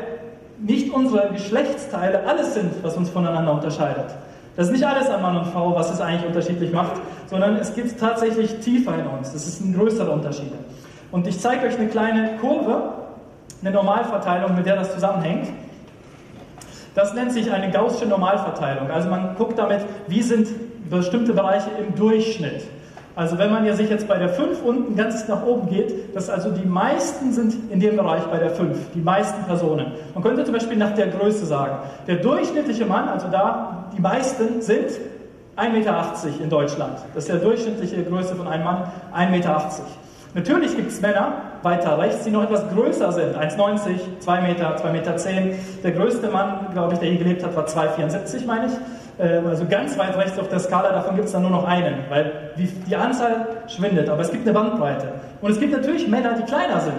nicht 0.59 0.93
unsere 0.93 1.29
Geschlechtsteile 1.29 2.27
alles 2.27 2.53
sind, 2.53 2.71
was 2.83 2.97
uns 2.97 3.09
voneinander 3.09 3.53
unterscheidet. 3.53 4.07
Das 4.55 4.67
ist 4.67 4.73
nicht 4.73 4.85
alles 4.85 5.09
an 5.09 5.21
Mann 5.21 5.37
und 5.37 5.45
Frau, 5.47 5.73
was 5.73 5.89
es 5.89 6.01
eigentlich 6.01 6.25
unterschiedlich 6.25 6.73
macht, 6.73 7.01
sondern 7.29 7.55
es 7.55 7.73
gibt 7.73 7.97
tatsächlich 7.97 8.59
tiefer 8.59 8.93
in 8.95 9.07
uns. 9.07 9.31
Das 9.31 9.47
ist 9.47 9.61
ein 9.61 9.73
größerer 9.73 10.11
Unterschied. 10.11 10.51
Und 11.11 11.27
ich 11.27 11.39
zeige 11.39 11.65
euch 11.65 11.77
eine 11.77 11.87
kleine 11.87 12.31
Kurve, 12.41 12.93
eine 13.61 13.71
Normalverteilung, 13.71 14.55
mit 14.55 14.65
der 14.65 14.75
das 14.75 14.93
zusammenhängt. 14.93 15.47
Das 16.93 17.13
nennt 17.13 17.31
sich 17.31 17.51
eine 17.51 17.71
gaußsche 17.71 18.05
Normalverteilung. 18.05 18.91
Also 18.91 19.09
man 19.09 19.35
guckt 19.35 19.57
damit, 19.57 19.85
wie 20.07 20.21
sind 20.21 20.47
bestimmte 20.89 21.33
Bereiche 21.33 21.69
im 21.79 21.95
Durchschnitt. 21.95 22.63
Also 23.19 23.37
wenn 23.37 23.51
man 23.51 23.65
ja 23.65 23.75
sich 23.75 23.89
jetzt 23.89 24.07
bei 24.07 24.17
der 24.17 24.29
5 24.29 24.63
unten 24.63 24.95
ganz 24.95 25.27
nach 25.27 25.45
oben 25.45 25.67
geht, 25.67 26.15
dass 26.15 26.29
also 26.29 26.51
die 26.51 26.65
meisten 26.65 27.33
sind 27.33 27.53
in 27.69 27.81
dem 27.81 27.97
Bereich 27.97 28.23
bei 28.23 28.37
der 28.37 28.49
5, 28.49 28.93
die 28.95 29.01
meisten 29.01 29.43
Personen. 29.43 29.87
Man 30.13 30.23
könnte 30.23 30.45
zum 30.45 30.53
Beispiel 30.53 30.77
nach 30.77 30.93
der 30.93 31.07
Größe 31.07 31.45
sagen, 31.45 31.79
der 32.07 32.15
durchschnittliche 32.15 32.85
Mann, 32.85 33.09
also 33.09 33.27
da 33.29 33.89
die 33.93 33.99
meisten 33.99 34.61
sind 34.61 34.91
1,80 35.57 35.69
Meter 35.69 36.13
in 36.41 36.49
Deutschland. 36.49 36.99
Das 37.13 37.27
ist 37.27 37.33
die 37.33 37.43
durchschnittliche 37.43 38.03
Größe 38.03 38.35
von 38.35 38.47
einem 38.47 38.63
Mann, 38.63 38.83
1,80 39.13 39.29
Meter. 39.31 39.69
Natürlich 40.33 40.77
gibt 40.77 40.89
es 40.89 41.01
Männer 41.01 41.33
weiter 41.61 41.97
rechts, 41.97 42.23
die 42.23 42.31
noch 42.31 42.43
etwas 42.43 42.69
größer 42.73 43.11
sind, 43.11 43.35
1,90, 43.35 44.19
2 44.21 44.41
Meter, 44.41 44.77
2,10 44.77 44.91
Meter. 44.93 45.15
Der 45.83 45.91
größte 45.91 46.29
Mann, 46.29 46.67
glaube 46.71 46.93
ich, 46.93 46.99
der 46.99 47.09
hier 47.09 47.19
gelebt 47.19 47.43
hat, 47.43 47.53
war 47.53 47.65
2,74, 47.65 48.45
meine 48.45 48.67
ich. 48.67 48.73
Ähm, 49.19 49.47
also 49.47 49.65
ganz 49.65 49.97
weit 49.97 50.15
rechts 50.17 50.39
auf 50.39 50.47
der 50.47 50.59
Skala, 50.59 50.91
davon 50.91 51.15
gibt 51.15 51.27
es 51.27 51.33
dann 51.33 51.41
nur 51.41 51.51
noch 51.51 51.65
einen, 51.65 51.95
weil 52.09 52.51
die 52.57 52.95
Anzahl 52.95 53.47
schwindet, 53.67 54.09
aber 54.09 54.21
es 54.21 54.31
gibt 54.31 54.47
eine 54.47 54.53
Bandbreite. 54.53 55.09
Und 55.41 55.51
es 55.51 55.59
gibt 55.59 55.73
natürlich 55.73 56.07
Männer, 56.07 56.33
die 56.33 56.43
kleiner 56.43 56.79
sind. 56.79 56.95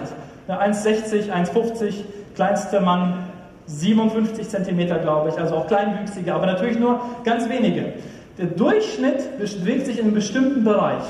1,60, 0.47 1.31
1,50, 1.31 1.93
kleinste 2.35 2.79
Mann 2.79 3.25
57 3.67 4.49
Zentimeter, 4.49 4.99
glaube 4.99 5.29
ich, 5.29 5.37
also 5.39 5.55
auch 5.55 5.67
kleinwüchsige, 5.67 6.33
aber 6.33 6.45
natürlich 6.45 6.77
nur 6.77 6.99
ganz 7.23 7.47
wenige. 7.47 7.93
Der 8.37 8.47
Durchschnitt 8.47 9.37
bewegt 9.37 9.85
sich 9.85 9.97
in 9.97 10.05
einem 10.05 10.13
bestimmten 10.13 10.63
Bereich. 10.63 11.03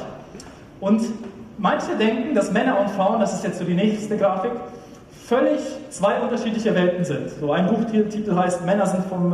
Und 0.79 1.01
manche 1.57 1.95
denken, 1.97 2.35
dass 2.35 2.51
Männer 2.51 2.79
und 2.79 2.89
Frauen, 2.91 3.19
das 3.19 3.33
ist 3.33 3.43
jetzt 3.43 3.59
so 3.59 3.65
die 3.65 3.73
nächste 3.73 4.17
Grafik, 4.17 4.51
völlig 5.25 5.59
zwei 5.89 6.19
unterschiedliche 6.19 6.75
Welten 6.75 7.05
sind. 7.05 7.29
So 7.39 7.51
ein 7.51 7.67
Buchtitel 7.67 8.35
heißt 8.35 8.65
Männer 8.65 8.85
sind 8.85 9.05
vom 9.05 9.33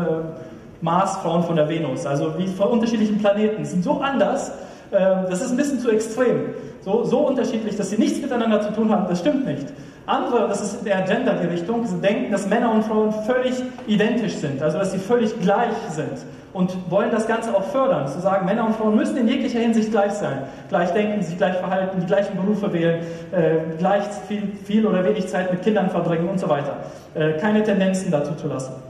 äh, 0.82 0.86
Mars, 0.86 1.18
Frauen 1.18 1.44
von 1.44 1.56
der 1.56 1.70
Venus. 1.70 2.06
Also 2.06 2.38
wie 2.38 2.48
von 2.48 2.70
unterschiedlichen 2.70 3.20
Planeten. 3.20 3.66
Sind 3.66 3.84
so 3.84 4.00
anders, 4.00 4.50
äh, 4.92 5.00
das 5.30 5.42
ist 5.42 5.52
ein 5.52 5.58
bisschen 5.58 5.80
zu 5.80 5.90
extrem. 5.90 6.54
So, 6.82 7.04
so 7.04 7.20
unterschiedlich, 7.20 7.76
dass 7.76 7.90
sie 7.90 7.98
nichts 7.98 8.22
miteinander 8.22 8.62
zu 8.62 8.72
tun 8.74 8.92
haben, 8.92 9.08
das 9.10 9.20
stimmt 9.20 9.46
nicht. 9.46 9.68
Andere, 10.06 10.48
das 10.48 10.62
ist 10.62 10.88
eher 10.88 11.02
Gender 11.02 11.34
die 11.34 11.48
Richtung, 11.48 11.86
denken, 12.02 12.32
dass 12.32 12.48
Männer 12.48 12.72
und 12.72 12.86
Frauen 12.86 13.14
völlig 13.26 13.56
identisch 13.88 14.36
sind, 14.36 14.64
also 14.64 14.78
dass 14.78 14.94
sie 14.94 15.00
völlig 15.00 15.38
gleich 15.42 15.74
sind 15.90 16.20
und 16.54 16.90
wollen 16.90 17.12
das 17.12 17.28
Ganze 17.28 17.54
auch 17.54 17.64
fördern, 17.64 18.08
zu 18.08 18.20
sagen, 18.22 18.46
Männer 18.46 18.66
und 18.66 18.76
Frauen 18.76 18.96
müssen 18.96 19.18
in 19.18 19.28
jeglicher 19.28 19.60
Hinsicht 19.60 19.92
gleich 19.92 20.14
sein, 20.14 20.44
gleich 20.70 20.92
denken, 20.92 21.22
sich 21.22 21.38
gleich 21.38 21.58
verhalten, 21.58 22.00
die 22.00 22.08
gleichen 22.08 22.38
Berufe 22.38 22.72
wählen, 22.72 23.02
äh, 23.32 23.78
gleich 23.78 24.04
viel, 24.28 24.54
viel, 24.64 24.88
oder 24.88 25.04
wenig 25.04 25.28
Zeit 25.28 25.52
mit 25.52 25.62
Kindern 25.62 25.90
verbringen 25.90 26.30
und 26.30 26.40
so 26.40 26.48
weiter. 26.48 26.78
Äh, 27.14 27.34
keine 27.34 27.62
Tendenzen 27.64 28.10
dazu 28.10 28.34
zu 28.36 28.48
lassen. 28.48 28.87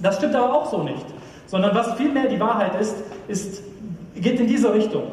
Das 0.00 0.16
stimmt 0.16 0.34
aber 0.34 0.52
auch 0.52 0.70
so 0.70 0.82
nicht, 0.82 1.04
sondern 1.46 1.74
was 1.74 1.94
vielmehr 1.94 2.28
die 2.28 2.40
Wahrheit 2.40 2.80
ist, 2.80 2.96
ist 3.28 3.62
geht 4.16 4.40
in 4.40 4.46
diese 4.46 4.72
Richtung. 4.72 5.04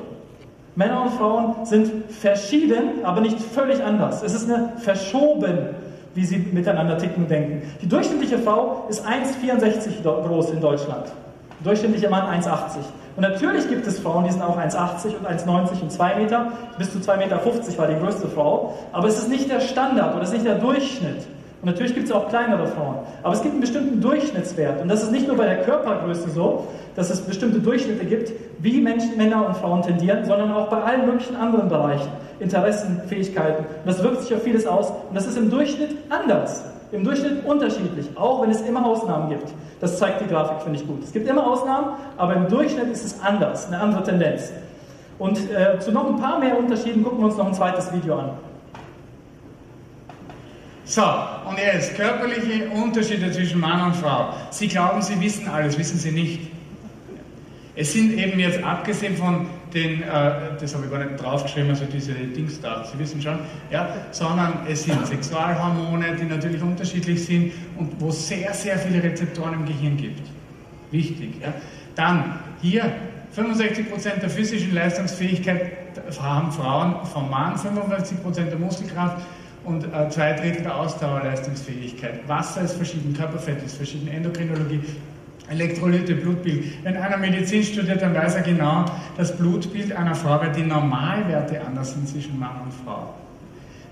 Männer 0.75 1.01
und 1.01 1.11
Frauen 1.11 1.65
sind 1.65 2.11
verschieden, 2.11 3.03
aber 3.03 3.21
nicht 3.21 3.39
völlig 3.39 3.83
anders. 3.83 4.23
Es 4.23 4.33
ist 4.33 4.50
eine 4.50 4.73
verschoben, 4.77 5.57
wie 6.13 6.25
sie 6.25 6.38
miteinander 6.38 6.97
ticken 6.97 7.23
und 7.23 7.31
denken. 7.31 7.61
Die 7.81 7.89
durchschnittliche 7.89 8.38
Frau 8.38 8.85
ist 8.89 9.05
1,64 9.05 10.01
groß 10.03 10.51
in 10.51 10.61
Deutschland. 10.61 11.05
Der 11.59 11.65
durchschnittliche 11.65 12.09
Mann 12.09 12.41
1,80. 12.41 12.77
Und 13.17 13.23
natürlich 13.23 13.67
gibt 13.67 13.85
es 13.85 14.00
Frauen, 14.00 14.23
die 14.23 14.31
sind 14.31 14.41
auch 14.41 14.57
1,80 14.57 15.17
und 15.17 15.27
1,90 15.27 15.81
und 15.81 15.91
2 15.91 16.15
Meter. 16.15 16.51
Bis 16.77 16.91
zu 16.91 17.00
2,50 17.00 17.17
Meter 17.17 17.77
war 17.77 17.88
die 17.88 18.00
größte 18.00 18.27
Frau. 18.29 18.77
Aber 18.93 19.07
es 19.07 19.17
ist 19.17 19.29
nicht 19.29 19.51
der 19.51 19.59
Standard 19.59 20.15
oder 20.15 20.23
es 20.23 20.29
ist 20.29 20.35
nicht 20.35 20.45
der 20.45 20.55
Durchschnitt. 20.55 21.27
Und 21.62 21.68
natürlich 21.68 21.94
gibt 21.94 22.08
es 22.08 22.12
auch 22.12 22.27
kleinere 22.30 22.65
Frauen. 22.68 22.96
Aber 23.22 23.34
es 23.34 23.41
gibt 23.41 23.53
einen 23.53 23.62
bestimmten 23.62 24.01
Durchschnittswert. 24.01 24.82
Und 24.82 24.88
das 24.88 25.03
ist 25.03 25.12
nicht 25.12 25.27
nur 25.27 25.38
bei 25.38 25.46
der 25.46 25.62
Körpergröße 25.62 26.32
so, 26.32 26.68
dass 26.96 27.12
es 27.12 27.22
bestimmte 27.22 27.60
Durchschnitte 27.60 28.06
gibt, 28.06 28.32
wie 28.60 28.82
Menschen, 28.82 29.15
Männer 29.15 29.46
und 29.46 29.56
Frauen 29.56 29.84
tendieren, 29.84 30.25
sondern 30.25 30.51
auch 30.51 30.70
bei 30.70 30.82
allen 30.82 31.06
möglichen 31.06 31.36
anderen 31.36 31.70
Bereichen. 31.70 32.10
Interessen, 32.39 33.01
Fähigkeiten. 33.08 33.65
Und 33.65 33.86
das 33.86 34.01
wirkt 34.01 34.24
sich 34.24 34.34
auf 34.34 34.41
vieles 34.41 34.65
aus. 34.65 34.89
Und 34.89 35.15
das 35.15 35.27
ist 35.27 35.38
im 35.38 35.51
Durchschnitt 35.51 35.96
anders. 36.10 36.65
Im 36.91 37.03
Durchschnitt 37.03 37.46
unterschiedlich, 37.46 38.10
auch 38.15 38.41
wenn 38.41 38.50
es 38.50 38.62
immer 38.62 38.86
Ausnahmen 38.86 39.30
gibt. 39.30 39.48
Das 39.80 39.98
zeigt 39.98 40.22
die 40.22 40.27
Grafik, 40.27 40.63
finde 40.63 40.80
ich 40.80 40.88
gut. 40.88 41.03
Es 41.03 41.13
gibt 41.13 41.30
immer 41.30 41.46
Ausnahmen, 41.46 41.91
aber 42.18 42.36
im 42.36 42.48
Durchschnitt 42.50 42.88
ist 42.91 43.06
es 43.06 43.22
anders, 43.22 43.68
eine 43.68 43.80
andere 43.80 44.03
Tendenz. 44.03 44.51
Und 45.18 45.38
äh, 45.51 45.80
zu 45.80 45.91
noch 45.91 46.08
ein 46.08 46.18
paar 46.18 46.39
mehr 46.39 46.58
Unterschieden 46.58 47.03
gucken 47.03 47.20
wir 47.20 47.25
uns 47.25 47.38
noch 47.38 47.46
ein 47.46 47.53
zweites 47.53 47.94
Video 47.94 48.15
an. 48.15 48.32
So, 50.91 51.03
und 51.48 51.57
jetzt 51.57 51.95
körperliche 51.95 52.67
Unterschiede 52.69 53.31
zwischen 53.31 53.62
Mann 53.62 53.79
und 53.81 53.95
Frau. 53.95 54.33
Sie 54.50 54.67
glauben, 54.67 55.01
Sie 55.01 55.17
wissen 55.21 55.48
alles, 55.48 55.77
wissen 55.77 55.98
Sie 55.98 56.12
nicht. 56.12 56.51
Es 57.77 57.93
sind 57.93 58.19
eben 58.19 58.38
jetzt 58.38 58.62
abgesehen 58.62 59.15
von 59.15 59.48
den, 59.74 60.03
äh, 60.03 60.07
das 60.60 60.75
habe 60.75 60.83
ich 60.83 60.91
gar 60.91 61.00
nicht 61.00 61.24
draufgeschrieben, 61.24 61.69
also 61.69 61.86
diese 61.86 62.12
Dings 62.12 62.60
da, 62.60 62.83
Sie 62.83 63.00
wissen 63.00 63.21
schon, 63.21 63.39
ja, 63.71 63.88
sondern 64.12 64.67
es 64.67 64.83
sind 64.83 65.07
Sexualhormone, 65.07 66.17
die 66.17 66.25
natürlich 66.25 66.62
unterschiedlich 66.62 67.24
sind 67.24 67.53
und 67.77 67.93
wo 68.01 68.10
es 68.10 68.27
sehr, 68.27 68.53
sehr 68.53 68.77
viele 68.77 69.01
Rezeptoren 69.01 69.53
im 69.53 69.65
Gehirn 69.65 69.95
gibt. 69.95 70.27
Wichtig. 70.91 71.36
Ja. 71.41 71.53
Dann 71.95 72.38
hier 72.62 72.91
65% 73.33 74.19
der 74.19 74.29
physischen 74.29 74.74
Leistungsfähigkeit 74.74 75.71
haben 76.21 76.51
Frauen 76.51 76.95
vom 77.05 77.29
Mann, 77.29 77.55
55% 77.55 78.43
der 78.43 78.60
Muskelkraft, 78.60 79.25
und 79.63 79.86
äh, 79.86 80.10
zwei 80.10 80.34
Drittel 80.34 80.63
der 80.63 80.75
Ausdauerleistungsfähigkeit. 80.75 82.27
Wasser 82.27 82.62
ist 82.62 82.74
verschieden, 82.74 83.13
Körperfett 83.13 83.63
ist 83.63 83.77
verschieden, 83.77 84.08
Endokrinologie, 84.08 84.82
Elektrolyte, 85.50 86.15
Blutbild. 86.15 86.84
Wenn 86.84 86.98
einer 86.98 87.18
Medizin 87.18 87.63
studiert, 87.63 88.01
dann 88.01 88.15
weiß 88.15 88.36
er 88.36 88.41
genau, 88.41 88.86
das 89.18 89.36
Blutbild 89.36 89.91
einer 89.91 90.15
Frau, 90.15 90.39
weil 90.39 90.51
die 90.51 90.63
Normalwerte 90.63 91.62
anders 91.65 91.94
sind 91.94 92.08
zwischen 92.08 92.39
Mann 92.39 92.62
und 92.63 92.74
Frau. 92.86 93.13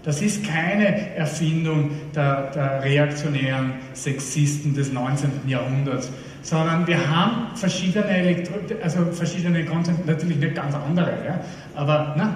Das 0.03 0.21
ist 0.21 0.45
keine 0.45 1.15
Erfindung 1.15 1.91
der, 2.15 2.51
der 2.51 2.83
reaktionären 2.83 3.73
Sexisten 3.93 4.73
des 4.73 4.93
19. 4.93 5.29
Jahrhunderts, 5.45 6.09
sondern 6.41 6.87
wir 6.87 7.09
haben 7.09 7.55
verschiedene 7.55 8.07
Elektro 8.07 8.55
also 8.81 9.05
verschiedene 9.11 9.65
Konzepte, 9.65 10.09
natürlich 10.09 10.37
nicht 10.37 10.55
ganz 10.55 10.73
andere, 10.73 11.11
ja, 11.25 11.39
aber 11.75 12.15
na, 12.17 12.33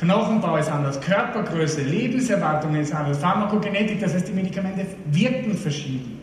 Knochenbau 0.00 0.56
ist 0.56 0.70
anders, 0.70 1.00
Körpergröße, 1.00 1.82
Lebenserwartung 1.82 2.76
ist 2.76 2.94
anders, 2.94 3.18
Pharmakogenetik, 3.18 4.00
das 4.00 4.14
heißt, 4.14 4.28
die 4.28 4.32
Medikamente 4.32 4.86
wirken 5.06 5.54
verschieden. 5.54 6.18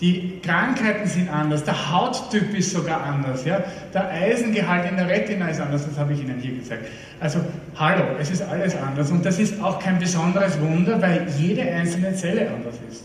Die 0.00 0.40
Krankheiten 0.42 1.06
sind 1.06 1.28
anders, 1.28 1.62
der 1.64 1.92
Hauttyp 1.92 2.54
ist 2.56 2.70
sogar 2.70 3.02
anders, 3.02 3.44
ja? 3.44 3.62
der 3.92 4.08
Eisengehalt 4.08 4.90
in 4.90 4.96
der 4.96 5.08
Retina 5.08 5.48
ist 5.48 5.60
anders, 5.60 5.86
das 5.86 5.98
habe 5.98 6.14
ich 6.14 6.22
Ihnen 6.22 6.40
hier 6.40 6.54
gezeigt. 6.54 6.86
Also, 7.18 7.40
hallo, 7.76 8.04
es 8.18 8.30
ist 8.30 8.40
alles 8.40 8.74
anders 8.76 9.10
und 9.10 9.26
das 9.26 9.38
ist 9.38 9.62
auch 9.62 9.78
kein 9.78 9.98
besonderes 9.98 10.58
Wunder, 10.60 11.02
weil 11.02 11.26
jede 11.38 11.62
einzelne 11.62 12.14
Zelle 12.14 12.48
anders 12.48 12.76
ist. 12.90 13.04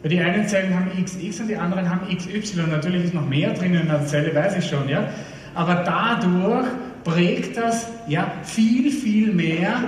Weil 0.00 0.10
die 0.10 0.20
einen 0.20 0.48
Zellen 0.48 0.74
haben 0.74 0.90
XX 1.04 1.40
und 1.40 1.48
die 1.48 1.56
anderen 1.56 1.90
haben 1.90 2.16
XY. 2.16 2.62
Natürlich 2.70 3.04
ist 3.04 3.14
noch 3.14 3.26
mehr 3.26 3.52
drin 3.52 3.74
in 3.74 3.88
der 3.88 4.06
Zelle, 4.06 4.34
weiß 4.34 4.56
ich 4.56 4.66
schon, 4.66 4.88
ja. 4.88 5.08
Aber 5.54 5.76
dadurch 5.76 6.66
prägt 7.04 7.56
das 7.56 7.86
ja 8.08 8.32
viel, 8.42 8.90
viel 8.90 9.32
mehr 9.32 9.84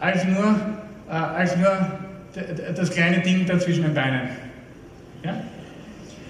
als 0.00 0.24
nur, 0.24 0.56
äh, 1.08 1.12
als 1.12 1.56
nur 1.56 1.70
das 2.74 2.90
kleine 2.90 3.20
Ding 3.20 3.44
da 3.46 3.58
zwischen 3.58 3.82
den 3.82 3.94
Beinen. 3.94 4.28
Ja? 5.24 5.42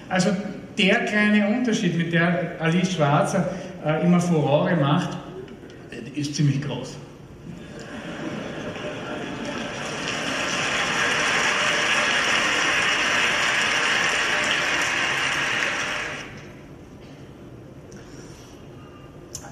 Also 0.09 0.31
der 0.77 1.05
kleine 1.05 1.47
Unterschied, 1.47 1.97
mit 1.97 2.11
der 2.13 2.55
Alice 2.59 2.93
Schwarzer 2.93 3.49
äh, 3.85 4.03
immer 4.03 4.19
Furore 4.19 4.75
macht, 4.75 5.17
ist 6.15 6.35
ziemlich 6.35 6.61
groß. 6.61 6.97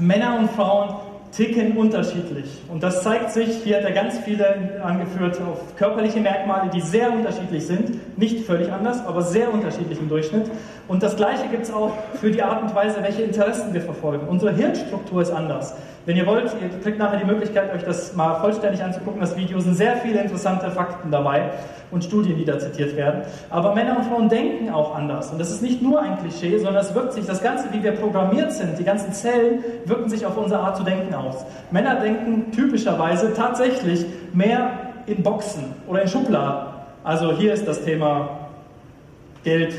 Männer 0.02 0.38
und 0.40 0.50
Frauen 0.52 0.96
ticken 1.32 1.78
unterschiedlich. 1.78 2.46
Und 2.68 2.84
das 2.84 3.04
zeigt 3.04 3.32
sich, 3.32 3.64
hier 3.64 3.78
hat 3.78 3.84
er 3.84 3.92
ganz 3.92 4.20
viele 4.20 4.82
angeführt, 4.84 5.40
auf 5.42 5.76
körperliche 5.78 6.20
Merkmale, 6.20 6.70
die 6.74 6.82
sehr 6.82 7.12
unterschiedlich 7.14 7.66
sind. 7.66 8.18
Nicht 8.18 8.46
völlig 8.46 8.72
anders, 8.72 9.06
aber 9.06 9.22
sehr 9.22 9.54
unterschiedlich 9.54 10.00
im 10.00 10.10
Durchschnitt. 10.10 10.52
Und 10.92 11.02
das 11.02 11.16
Gleiche 11.16 11.48
gibt 11.48 11.64
es 11.64 11.72
auch 11.72 11.94
für 12.20 12.32
die 12.32 12.44
Art 12.44 12.62
und 12.62 12.76
Weise, 12.76 13.02
welche 13.02 13.22
Interessen 13.22 13.74
wir 13.74 13.80
verfolgen. 13.80 14.28
Unsere 14.28 14.52
Hirnstruktur 14.52 15.22
ist 15.22 15.32
anders. 15.32 15.74
Wenn 16.06 16.18
ihr 16.18 16.28
wollt, 16.28 16.54
ihr 16.62 16.68
kriegt 16.84 17.00
nachher 17.00 17.18
die 17.18 17.26
Möglichkeit, 17.26 17.74
euch 17.74 17.86
das 17.86 18.14
mal 18.14 18.42
vollständig 18.42 18.84
anzugucken. 18.84 19.22
Das 19.22 19.38
Video 19.38 19.58
sind 19.62 19.76
sehr 19.76 19.96
viele 19.96 20.20
interessante 20.20 20.70
Fakten 20.70 21.10
dabei 21.10 21.52
und 21.92 22.04
Studien, 22.04 22.36
die 22.36 22.44
da 22.44 22.60
zitiert 22.60 22.98
werden. 22.98 23.22
Aber 23.50 23.74
Männer 23.74 24.00
und 24.00 24.04
Frauen 24.04 24.28
denken 24.28 24.70
auch 24.70 24.94
anders. 24.94 25.32
Und 25.32 25.40
das 25.40 25.50
ist 25.50 25.62
nicht 25.62 25.82
nur 25.82 26.02
ein 26.02 26.20
Klischee, 26.20 26.58
sondern 26.58 26.84
es 26.84 26.94
wirkt 26.94 27.14
sich, 27.14 27.26
das 27.26 27.42
Ganze, 27.42 27.70
wie 27.72 27.82
wir 27.82 27.94
programmiert 27.94 28.52
sind, 28.52 28.78
die 28.78 28.84
ganzen 28.84 29.14
Zellen, 29.14 29.64
wirken 29.86 30.10
sich 30.10 30.26
auf 30.26 30.36
unsere 30.36 30.60
Art 30.60 30.76
zu 30.76 30.84
denken 30.84 31.14
aus. 31.14 31.46
Männer 31.72 32.02
denken 32.02 32.52
typischerweise 32.52 33.34
tatsächlich 33.34 34.06
mehr 34.34 34.72
in 35.06 35.24
Boxen 35.24 35.74
oder 35.88 36.02
in 36.02 36.10
Schubladen. 36.10 36.74
Also 37.06 37.32
hier 37.32 37.54
ist 37.54 37.66
das 37.66 37.82
Thema 37.82 38.40
Geld, 39.46 39.74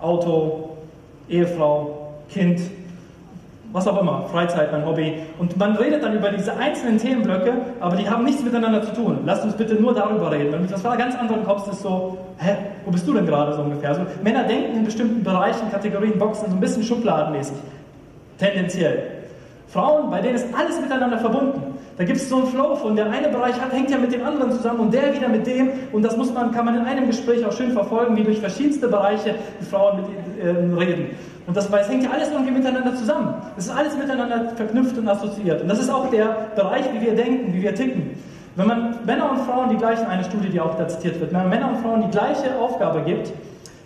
Auto, 0.00 0.70
Ehefrau, 1.28 2.12
Kind, 2.28 2.60
was 3.72 3.86
auch 3.86 4.00
immer, 4.00 4.24
Freizeit, 4.30 4.72
mein 4.72 4.84
Hobby. 4.84 5.14
Und 5.38 5.56
man 5.56 5.76
redet 5.76 6.02
dann 6.02 6.16
über 6.16 6.30
diese 6.30 6.56
einzelnen 6.56 6.98
Themenblöcke, 6.98 7.52
aber 7.78 7.96
die 7.96 8.08
haben 8.08 8.24
nichts 8.24 8.42
miteinander 8.42 8.82
zu 8.82 8.92
tun. 8.92 9.20
Lasst 9.24 9.44
uns 9.44 9.54
bitte 9.54 9.74
nur 9.74 9.94
darüber 9.94 10.32
reden. 10.32 10.52
Wenn 10.52 10.66
das 10.66 10.82
war 10.82 10.96
ganz 10.96 11.14
anderen 11.14 11.44
Kopf 11.44 11.70
ist 11.70 11.82
so, 11.82 12.18
hä, 12.38 12.56
wo 12.84 12.90
bist 12.90 13.06
du 13.06 13.14
denn 13.14 13.26
gerade 13.26 13.52
so 13.54 13.62
ungefähr? 13.62 13.90
Also 13.90 14.02
Männer 14.22 14.44
denken 14.44 14.78
in 14.78 14.84
bestimmten 14.84 15.22
Bereichen, 15.22 15.70
Kategorien, 15.70 16.18
Boxen 16.18 16.48
so 16.48 16.56
ein 16.56 16.60
bisschen 16.60 16.82
schubladenmäßig. 16.82 17.56
Tendenziell. 18.38 19.02
Frauen, 19.68 20.10
bei 20.10 20.20
denen 20.20 20.34
ist 20.34 20.46
alles 20.52 20.80
miteinander 20.80 21.18
verbunden. 21.18 21.69
Da 21.96 22.04
gibt 22.04 22.18
es 22.18 22.28
so 22.28 22.36
einen 22.36 22.46
Flow 22.46 22.76
von 22.76 22.96
der 22.96 23.10
eine 23.10 23.28
Bereich 23.28 23.60
hat, 23.60 23.72
hängt 23.72 23.90
ja 23.90 23.98
mit 23.98 24.12
dem 24.12 24.24
anderen 24.24 24.52
zusammen 24.52 24.80
und 24.80 24.94
der 24.94 25.14
wieder 25.14 25.28
mit 25.28 25.46
dem 25.46 25.70
und 25.92 26.02
das 26.02 26.16
muss 26.16 26.32
man, 26.32 26.50
kann 26.52 26.64
man 26.64 26.76
in 26.76 26.84
einem 26.84 27.06
Gespräch 27.06 27.44
auch 27.44 27.52
schön 27.52 27.72
verfolgen, 27.72 28.16
wie 28.16 28.24
durch 28.24 28.40
verschiedenste 28.40 28.88
Bereiche 28.88 29.34
die 29.60 29.64
Frauen 29.64 29.98
mit 29.98 30.06
äh, 30.42 30.48
reden. 30.82 31.10
Und 31.46 31.56
das, 31.56 31.68
es 31.68 31.88
hängt 31.88 32.04
ja 32.04 32.10
alles 32.10 32.30
irgendwie 32.30 32.52
miteinander 32.52 32.94
zusammen. 32.94 33.34
Es 33.56 33.66
ist 33.66 33.76
alles 33.76 33.96
miteinander 33.96 34.52
verknüpft 34.54 34.96
und 34.96 35.08
assoziiert. 35.08 35.62
Und 35.62 35.68
das 35.68 35.80
ist 35.80 35.90
auch 35.90 36.08
der 36.10 36.48
Bereich, 36.54 36.84
wie 36.92 37.00
wir 37.00 37.14
denken, 37.14 37.52
wie 37.52 37.62
wir 37.62 37.74
ticken. 37.74 38.10
Wenn 38.56 38.66
man 38.66 38.94
Männer 39.04 39.30
und 39.30 39.38
Frauen 39.40 39.70
die 39.70 39.76
gleichen, 39.76 40.06
eine 40.06 40.24
Studie, 40.24 40.48
die 40.48 40.60
auch 40.60 40.76
da 40.76 40.86
zitiert 40.88 41.20
wird, 41.20 41.32
wenn 41.32 41.40
man 41.40 41.48
Männer 41.48 41.70
und 41.70 41.78
Frauen 41.78 42.02
die 42.02 42.10
gleiche 42.10 42.56
Aufgabe 42.58 43.02
gibt, 43.02 43.32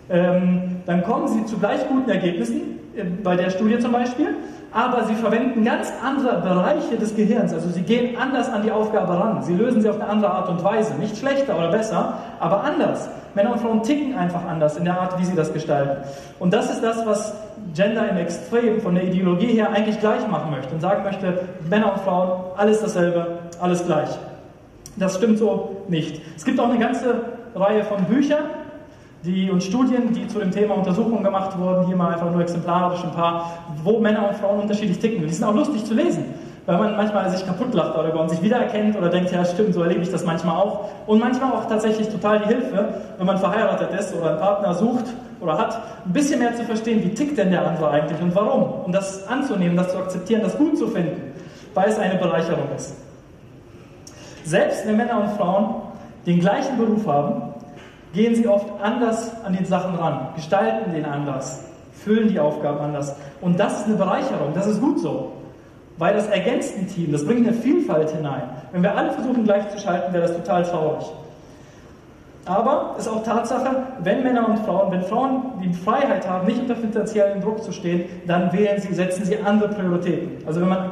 ähm, 0.09 0.81
dann 0.85 1.03
kommen 1.03 1.27
sie 1.27 1.45
zu 1.45 1.57
gleich 1.57 1.87
guten 1.87 2.09
Ergebnissen, 2.09 2.61
äh, 2.95 3.03
bei 3.23 3.35
der 3.35 3.49
Studie 3.49 3.79
zum 3.79 3.91
Beispiel, 3.91 4.35
aber 4.75 5.05
sie 5.05 5.15
verwenden 5.15 5.63
ganz 5.63 5.91
andere 6.03 6.41
Bereiche 6.41 6.97
des 6.97 7.15
Gehirns. 7.15 7.53
Also 7.53 7.69
sie 7.69 7.81
gehen 7.81 8.17
anders 8.17 8.51
an 8.51 8.61
die 8.61 8.71
Aufgabe 8.71 9.17
ran. 9.17 9.41
Sie 9.41 9.55
lösen 9.55 9.81
sie 9.81 9.89
auf 9.89 10.01
eine 10.01 10.09
andere 10.09 10.31
Art 10.31 10.49
und 10.49 10.61
Weise. 10.65 10.95
Nicht 10.95 11.17
schlechter 11.17 11.57
oder 11.57 11.69
besser, 11.71 12.17
aber 12.41 12.61
anders. 12.61 13.07
Männer 13.35 13.53
und 13.53 13.61
Frauen 13.61 13.83
ticken 13.83 14.17
einfach 14.17 14.45
anders 14.45 14.75
in 14.75 14.83
der 14.83 14.99
Art, 14.99 15.17
wie 15.17 15.23
sie 15.23 15.33
das 15.33 15.53
gestalten. 15.53 16.03
Und 16.39 16.53
das 16.53 16.69
ist 16.69 16.83
das, 16.83 17.05
was 17.05 17.33
Gender 17.73 18.09
im 18.09 18.17
Extrem 18.17 18.81
von 18.81 18.95
der 18.95 19.05
Ideologie 19.05 19.47
her 19.47 19.69
eigentlich 19.71 19.97
gleich 20.01 20.27
machen 20.27 20.51
möchte 20.51 20.73
und 20.73 20.81
sagen 20.81 21.03
möchte, 21.03 21.39
Männer 21.69 21.93
und 21.93 22.01
Frauen, 22.01 22.31
alles 22.57 22.81
dasselbe, 22.81 23.39
alles 23.61 23.85
gleich. 23.85 24.09
Das 24.97 25.15
stimmt 25.15 25.37
so 25.37 25.83
nicht. 25.87 26.21
Es 26.35 26.43
gibt 26.43 26.59
auch 26.59 26.69
eine 26.69 26.79
ganze 26.79 27.15
Reihe 27.55 27.85
von 27.85 28.03
Büchern, 28.03 28.43
die, 29.25 29.49
und 29.49 29.63
Studien, 29.63 30.13
die 30.13 30.27
zu 30.27 30.39
dem 30.39 30.51
Thema 30.51 30.75
Untersuchungen 30.75 31.23
gemacht 31.23 31.57
wurden, 31.57 31.87
hier 31.87 31.95
mal 31.95 32.13
einfach 32.13 32.31
nur 32.31 32.41
exemplarisch 32.41 33.03
ein 33.03 33.11
paar, 33.11 33.51
wo 33.83 33.99
Männer 33.99 34.29
und 34.29 34.37
Frauen 34.37 34.61
unterschiedlich 34.61 34.99
ticken. 34.99 35.25
Die 35.25 35.33
sind 35.33 35.43
auch 35.43 35.55
lustig 35.55 35.83
zu 35.85 35.93
lesen, 35.93 36.25
weil 36.65 36.77
man 36.77 36.95
manchmal 36.95 37.29
sich 37.29 37.45
kaputt 37.45 37.73
lacht 37.73 37.95
darüber 37.95 38.21
und 38.21 38.29
sich 38.29 38.41
wiedererkennt 38.41 38.95
oder 38.95 39.09
denkt, 39.09 39.31
ja 39.31 39.43
stimmt, 39.43 39.73
so 39.73 39.81
erlebe 39.81 40.01
ich 40.01 40.11
das 40.11 40.23
manchmal 40.25 40.55
auch. 40.55 40.89
Und 41.07 41.19
manchmal 41.19 41.53
auch 41.53 41.65
tatsächlich 41.65 42.09
total 42.09 42.39
die 42.39 42.47
Hilfe, 42.47 43.01
wenn 43.17 43.25
man 43.25 43.37
verheiratet 43.37 43.99
ist 43.99 44.15
oder 44.15 44.31
einen 44.31 44.39
Partner 44.39 44.73
sucht 44.73 45.05
oder 45.39 45.57
hat, 45.57 45.81
ein 46.05 46.13
bisschen 46.13 46.39
mehr 46.39 46.55
zu 46.55 46.63
verstehen, 46.63 47.03
wie 47.03 47.13
tickt 47.13 47.37
denn 47.37 47.51
der 47.51 47.67
andere 47.67 47.89
eigentlich 47.89 48.21
und 48.21 48.35
warum. 48.35 48.85
Und 48.85 48.93
das 48.93 49.27
anzunehmen, 49.27 49.75
das 49.75 49.91
zu 49.91 49.97
akzeptieren, 49.97 50.41
das 50.43 50.57
gut 50.57 50.77
zu 50.77 50.87
finden, 50.87 51.33
weil 51.73 51.89
es 51.89 51.97
eine 51.97 52.15
Bereicherung 52.15 52.67
ist. 52.75 52.95
Selbst 54.43 54.87
wenn 54.87 54.97
Männer 54.97 55.19
und 55.21 55.29
Frauen 55.31 55.81
den 56.27 56.39
gleichen 56.39 56.77
Beruf 56.77 57.07
haben, 57.07 57.54
gehen 58.15 58.33
sie 58.33 58.47
oft 58.47 58.65
anders 58.81 59.31
an 59.43 59.55
die 59.59 59.65
Sachen 59.65 59.95
ran, 59.95 60.29
gestalten 60.35 60.93
den 60.93 61.05
anders, 61.05 61.65
füllen 61.93 62.29
die 62.29 62.39
Aufgaben 62.39 62.79
anders. 62.79 63.15
Und 63.41 63.59
das 63.59 63.81
ist 63.81 63.87
eine 63.87 63.95
Bereicherung, 63.95 64.53
das 64.55 64.65
ist 64.67 64.81
gut 64.81 64.99
so. 64.99 65.33
Weil 65.97 66.15
das 66.15 66.27
ergänzt 66.27 66.75
ein 66.77 66.87
Team, 66.87 67.11
das 67.11 67.25
bringt 67.25 67.47
eine 67.47 67.55
Vielfalt 67.55 68.09
hinein. 68.09 68.43
Wenn 68.71 68.83
wir 68.83 68.97
alle 68.97 69.11
versuchen 69.11 69.43
gleich 69.43 69.69
zu 69.69 69.79
schalten, 69.79 70.11
wäre 70.13 70.27
das 70.27 70.35
total 70.35 70.63
traurig. 70.63 71.05
Aber 72.45 72.95
ist 72.97 73.07
auch 73.07 73.23
Tatsache, 73.23 73.83
wenn 74.03 74.23
Männer 74.23 74.47
und 74.47 74.59
Frauen, 74.59 74.91
wenn 74.91 75.01
Frauen 75.01 75.41
die 75.63 75.73
Freiheit 75.73 76.27
haben, 76.29 76.45
nicht 76.45 76.59
unter 76.59 76.75
finanziellen 76.75 77.41
Druck 77.41 77.63
zu 77.63 77.71
stehen, 77.71 78.05
dann 78.27 78.53
wählen 78.53 78.79
sie, 78.79 78.93
setzen 78.93 79.25
sie 79.25 79.37
andere 79.39 79.69
Prioritäten. 79.69 80.45
Also 80.45 80.61
wenn 80.61 80.69
man 80.69 80.91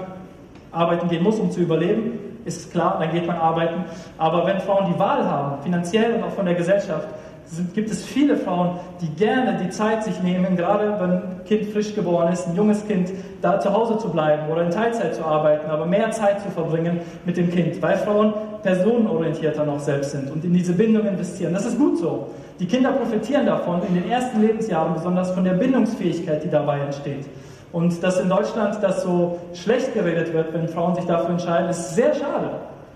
arbeiten 0.72 1.08
gehen 1.10 1.24
muss, 1.24 1.40
um 1.40 1.52
zu 1.52 1.62
überleben, 1.62 2.20
ist 2.46 2.72
klar, 2.72 2.98
dann 3.00 3.12
geht 3.12 3.28
man 3.28 3.38
arbeiten. 3.38 3.86
Aber 4.18 4.46
wenn 4.48 4.60
Frauen 4.62 4.92
die 4.92 5.00
Wahl 5.00 5.24
haben, 5.24 5.62
finanziell 5.62 6.16
und 6.16 6.24
auch 6.24 6.32
von 6.32 6.46
der 6.46 6.56
Gesellschaft, 6.56 7.08
sind, 7.46 7.74
gibt 7.74 7.90
es 7.90 8.04
viele 8.04 8.38
Frauen, 8.38 8.80
die 9.02 9.08
gerne 9.10 9.60
die 9.64 9.70
Zeit 9.70 10.04
sich 10.04 10.22
nehmen, 10.24 10.56
gerade 10.56 10.96
wenn 11.00 11.12
ein 11.12 11.42
Kind 11.46 11.66
frisch 11.68 11.94
geboren 11.94 12.32
ist, 12.32 12.48
ein 12.48 12.56
junges 12.56 12.86
Kind, 12.88 13.12
da 13.42 13.60
zu 13.60 13.74
Hause 13.74 13.98
zu 13.98 14.10
bleiben 14.10 14.52
oder 14.52 14.64
in 14.64 14.72
Teilzeit 14.72 15.16
zu 15.16 15.24
arbeiten, 15.24 15.70
aber 15.70 15.86
mehr 15.86 16.12
Zeit 16.12 16.42
zu 16.42 16.50
verbringen 16.50 17.02
mit 17.26 17.38
dem 17.38 17.52
Kind, 17.52 17.82
weil 17.82 17.98
Frauen 17.98 18.34
personenorientierter 18.64 19.66
noch 19.66 19.80
selbst 19.80 20.12
sind 20.12 20.32
und 20.32 20.44
in 20.44 20.54
diese 20.54 20.74
Bindung 20.74 21.06
investieren. 21.06 21.54
Das 21.54 21.66
ist 21.66 21.78
gut 21.78 21.98
so. 21.98 22.30
Die 22.60 22.68
Kinder 22.68 22.92
profitieren 22.92 23.46
davon 23.46 23.82
in 23.88 23.96
den 23.96 24.10
ersten 24.10 24.42
Lebensjahren 24.42 24.94
besonders 24.94 25.32
von 25.32 25.44
der 25.44 25.54
Bindungsfähigkeit, 25.54 26.44
die 26.44 26.50
dabei 26.50 26.80
entsteht. 26.80 27.26
Und 27.72 28.04
dass 28.04 28.20
in 28.20 28.30
Deutschland 28.30 28.78
das 28.82 29.04
so 29.04 29.40
schlecht 29.54 29.94
geredet 29.94 30.32
wird, 30.34 30.54
wenn 30.54 30.68
Frauen 30.68 30.96
sich 30.96 31.06
dafür 31.06 31.32
entscheiden, 31.32 31.70
ist 31.70 31.96
sehr 31.96 32.14
schade. 32.14 32.52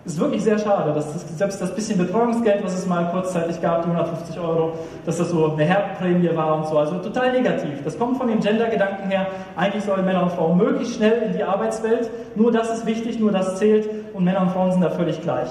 Ist 0.07 0.17
wirklich 0.17 0.41
sehr 0.41 0.57
schade, 0.57 0.93
dass 0.93 1.11
das, 1.11 1.37
selbst 1.37 1.61
das 1.61 1.75
bisschen 1.75 1.97
Betreuungsgeld, 1.97 2.63
was 2.63 2.73
es 2.73 2.87
mal 2.87 3.11
kurzzeitig 3.11 3.61
gab, 3.61 3.83
die 3.83 3.89
150 3.89 4.39
Euro, 4.39 4.71
dass 5.05 5.17
das 5.17 5.31
so 5.31 5.51
eine 5.51 5.65
Herbprämie 5.65 6.33
war 6.33 6.55
und 6.55 6.65
so. 6.65 6.77
Also 6.77 6.99
total 6.99 7.33
negativ. 7.33 7.83
Das 7.83 7.99
kommt 7.99 8.17
von 8.17 8.29
dem 8.29 8.39
Gender-Gedanken 8.39 9.09
her. 9.09 9.27
Eigentlich 9.57 9.83
sollen 9.83 10.05
Männer 10.05 10.23
und 10.23 10.31
Frauen 10.31 10.57
möglichst 10.57 10.95
schnell 10.95 11.23
in 11.23 11.33
die 11.33 11.43
Arbeitswelt. 11.43 12.09
Nur 12.37 12.53
das 12.53 12.73
ist 12.73 12.85
wichtig, 12.85 13.19
nur 13.19 13.33
das 13.33 13.57
zählt 13.57 13.89
und 14.13 14.23
Männer 14.23 14.43
und 14.43 14.51
Frauen 14.51 14.71
sind 14.71 14.79
da 14.79 14.91
völlig 14.91 15.21
gleich. 15.21 15.49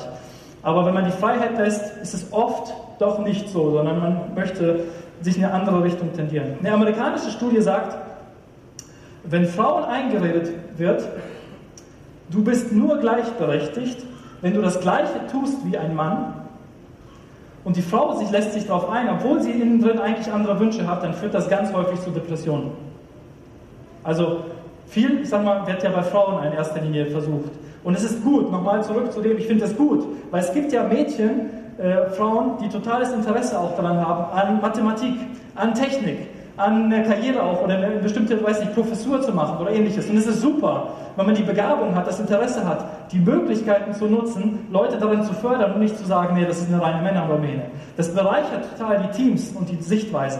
Aber 0.62 0.86
wenn 0.86 0.94
man 0.94 1.04
die 1.04 1.10
Freiheit 1.10 1.58
lässt, 1.58 1.94
ist 1.98 2.14
es 2.14 2.32
oft 2.32 2.72
doch 2.98 3.18
nicht 3.18 3.50
so, 3.50 3.72
sondern 3.72 4.00
man 4.00 4.34
möchte 4.34 4.84
sich 5.20 5.36
in 5.36 5.44
eine 5.44 5.52
andere 5.52 5.84
Richtung 5.84 6.14
tendieren. 6.14 6.54
Eine 6.60 6.72
amerikanische 6.72 7.30
Studie 7.30 7.60
sagt, 7.60 7.94
wenn 9.24 9.44
Frauen 9.44 9.84
eingeredet 9.84 10.50
wird, 10.78 11.06
du 12.30 12.42
bist 12.42 12.72
nur 12.72 12.96
gleichberechtigt, 12.96 13.98
wenn 14.40 14.54
du 14.54 14.62
das 14.62 14.80
Gleiche 14.80 15.26
tust 15.30 15.58
wie 15.64 15.76
ein 15.76 15.94
Mann 15.94 16.34
und 17.64 17.76
die 17.76 17.82
Frau 17.82 18.14
sich 18.14 18.30
lässt 18.30 18.52
sich 18.52 18.66
darauf 18.66 18.88
ein, 18.90 19.08
obwohl 19.08 19.40
sie 19.40 19.50
innen 19.50 19.80
drin 19.80 19.98
eigentlich 19.98 20.32
andere 20.32 20.58
Wünsche 20.60 20.86
hat, 20.86 21.02
dann 21.02 21.14
führt 21.14 21.34
das 21.34 21.48
ganz 21.48 21.72
häufig 21.72 22.00
zu 22.00 22.10
Depressionen. 22.10 22.70
Also 24.04 24.44
viel, 24.86 25.20
ich 25.22 25.28
sag 25.28 25.44
mal, 25.44 25.66
wird 25.66 25.82
ja 25.82 25.90
bei 25.90 26.02
Frauen 26.02 26.44
in 26.44 26.52
erster 26.52 26.80
Linie 26.80 27.06
versucht. 27.06 27.50
Und 27.82 27.96
es 27.96 28.04
ist 28.04 28.22
gut, 28.22 28.50
nochmal 28.52 28.84
zurück 28.84 29.12
zu 29.12 29.20
dem, 29.20 29.36
ich 29.38 29.46
finde 29.46 29.64
das 29.64 29.76
gut, 29.76 30.06
weil 30.30 30.40
es 30.40 30.52
gibt 30.52 30.72
ja 30.72 30.84
Mädchen, 30.84 31.50
äh, 31.78 32.06
Frauen, 32.10 32.58
die 32.62 32.68
totales 32.68 33.12
Interesse 33.12 33.58
auch 33.58 33.76
daran 33.76 33.98
haben, 33.98 34.32
an 34.32 34.60
Mathematik, 34.60 35.14
an 35.54 35.74
Technik, 35.74 36.28
an 36.56 36.90
eine 36.90 37.04
Karriere 37.04 37.42
auch 37.42 37.62
oder 37.62 37.74
eine 37.74 37.96
bestimmte, 37.96 38.42
weiß 38.42 38.60
nicht, 38.60 38.74
Professur 38.74 39.20
zu 39.20 39.32
machen 39.32 39.58
oder 39.58 39.70
ähnliches. 39.70 40.08
Und 40.08 40.16
es 40.16 40.26
ist 40.26 40.40
super, 40.40 40.88
wenn 41.16 41.26
man 41.26 41.34
die 41.34 41.42
Begabung 41.42 41.94
hat, 41.94 42.06
das 42.06 42.18
Interesse 42.18 42.66
hat, 42.66 42.86
die 43.12 43.18
Möglichkeiten 43.18 43.92
zu 43.92 44.06
nutzen, 44.06 44.66
Leute 44.70 44.96
darin 44.96 45.22
zu 45.22 45.34
fördern 45.34 45.72
und 45.72 45.80
nicht 45.80 45.98
zu 45.98 46.06
sagen, 46.06 46.34
nee, 46.34 46.46
das 46.46 46.58
ist 46.58 46.72
eine 46.72 46.82
reine 46.82 47.02
Männerdomäne. 47.02 47.62
Das 47.96 48.14
bereichert 48.14 48.64
total 48.76 49.02
die 49.02 49.16
Teams 49.16 49.50
und 49.54 49.68
die 49.68 49.82
Sichtweise. 49.82 50.38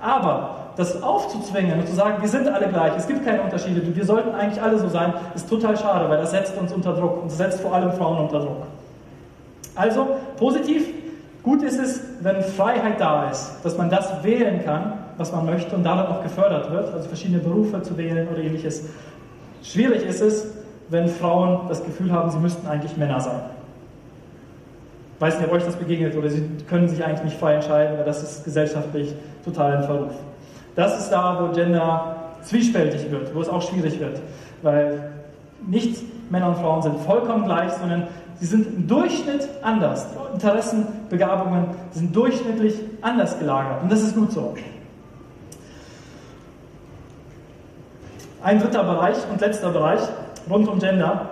Aber 0.00 0.56
das 0.76 1.02
aufzuzwingen 1.02 1.80
und 1.80 1.88
zu 1.88 1.94
sagen, 1.94 2.20
wir 2.20 2.28
sind 2.28 2.48
alle 2.48 2.68
gleich, 2.68 2.92
es 2.96 3.06
gibt 3.06 3.24
keine 3.24 3.40
Unterschiede, 3.42 3.80
wir 3.94 4.04
sollten 4.04 4.34
eigentlich 4.34 4.62
alle 4.62 4.78
so 4.78 4.88
sein, 4.88 5.14
ist 5.34 5.48
total 5.48 5.76
schade, 5.76 6.10
weil 6.10 6.18
das 6.18 6.32
setzt 6.32 6.58
uns 6.58 6.72
unter 6.72 6.92
Druck 6.92 7.22
und 7.22 7.30
setzt 7.30 7.60
vor 7.60 7.74
allem 7.74 7.92
Frauen 7.92 8.18
unter 8.18 8.40
Druck. 8.40 8.66
Also 9.76 10.08
positiv, 10.36 10.86
gut 11.42 11.62
ist 11.62 11.78
es, 11.78 12.02
wenn 12.20 12.42
Freiheit 12.42 13.00
da 13.00 13.30
ist, 13.30 13.52
dass 13.62 13.78
man 13.78 13.88
das 13.88 14.22
wählen 14.22 14.64
kann 14.64 15.03
was 15.16 15.32
man 15.32 15.46
möchte 15.46 15.74
und 15.74 15.84
darin 15.84 16.06
auch 16.06 16.22
gefördert 16.22 16.70
wird, 16.70 16.92
also 16.92 17.08
verschiedene 17.08 17.38
Berufe 17.38 17.82
zu 17.82 17.96
wählen 17.96 18.28
oder 18.28 18.38
ähnliches. 18.38 18.84
Schwierig 19.62 20.04
ist 20.04 20.20
es, 20.20 20.46
wenn 20.88 21.08
Frauen 21.08 21.68
das 21.68 21.84
Gefühl 21.84 22.12
haben, 22.12 22.30
sie 22.30 22.38
müssten 22.38 22.66
eigentlich 22.66 22.96
Männer 22.96 23.20
sein. 23.20 23.40
Ich 25.16 25.20
weiß 25.20 25.38
nicht, 25.38 25.48
ob 25.48 25.54
euch 25.54 25.64
das 25.64 25.76
begegnet 25.76 26.16
oder 26.16 26.28
sie 26.28 26.44
können 26.68 26.88
sich 26.88 27.02
eigentlich 27.04 27.24
nicht 27.24 27.38
frei 27.38 27.54
entscheiden, 27.54 27.96
weil 27.96 28.04
das 28.04 28.22
ist 28.22 28.44
gesellschaftlich 28.44 29.14
total 29.44 29.76
ein 29.76 29.84
Verruf. 29.84 30.12
Das 30.74 30.98
ist 30.98 31.10
da, 31.10 31.38
wo 31.40 31.54
Gender 31.54 32.16
zwiespältig 32.42 33.10
wird, 33.10 33.34
wo 33.34 33.40
es 33.40 33.48
auch 33.48 33.62
schwierig 33.62 33.98
wird, 34.00 34.20
weil 34.62 35.10
nicht 35.66 36.02
Männer 36.30 36.48
und 36.48 36.56
Frauen 36.56 36.82
sind 36.82 36.98
vollkommen 37.00 37.44
gleich, 37.44 37.72
sondern 37.72 38.08
sie 38.40 38.46
sind 38.46 38.66
im 38.66 38.86
Durchschnitt 38.86 39.48
anders. 39.62 40.06
Die 40.12 40.34
Interessen, 40.34 40.86
Begabungen 41.08 41.68
sind 41.92 42.14
durchschnittlich 42.14 42.74
anders 43.00 43.38
gelagert 43.38 43.82
und 43.82 43.92
das 43.92 44.02
ist 44.02 44.14
gut 44.14 44.32
so. 44.32 44.54
Ein 48.44 48.60
dritter 48.60 48.84
Bereich 48.84 49.16
und 49.32 49.40
letzter 49.40 49.70
Bereich 49.70 50.00
rund 50.50 50.68
um 50.68 50.78
Gender. 50.78 51.30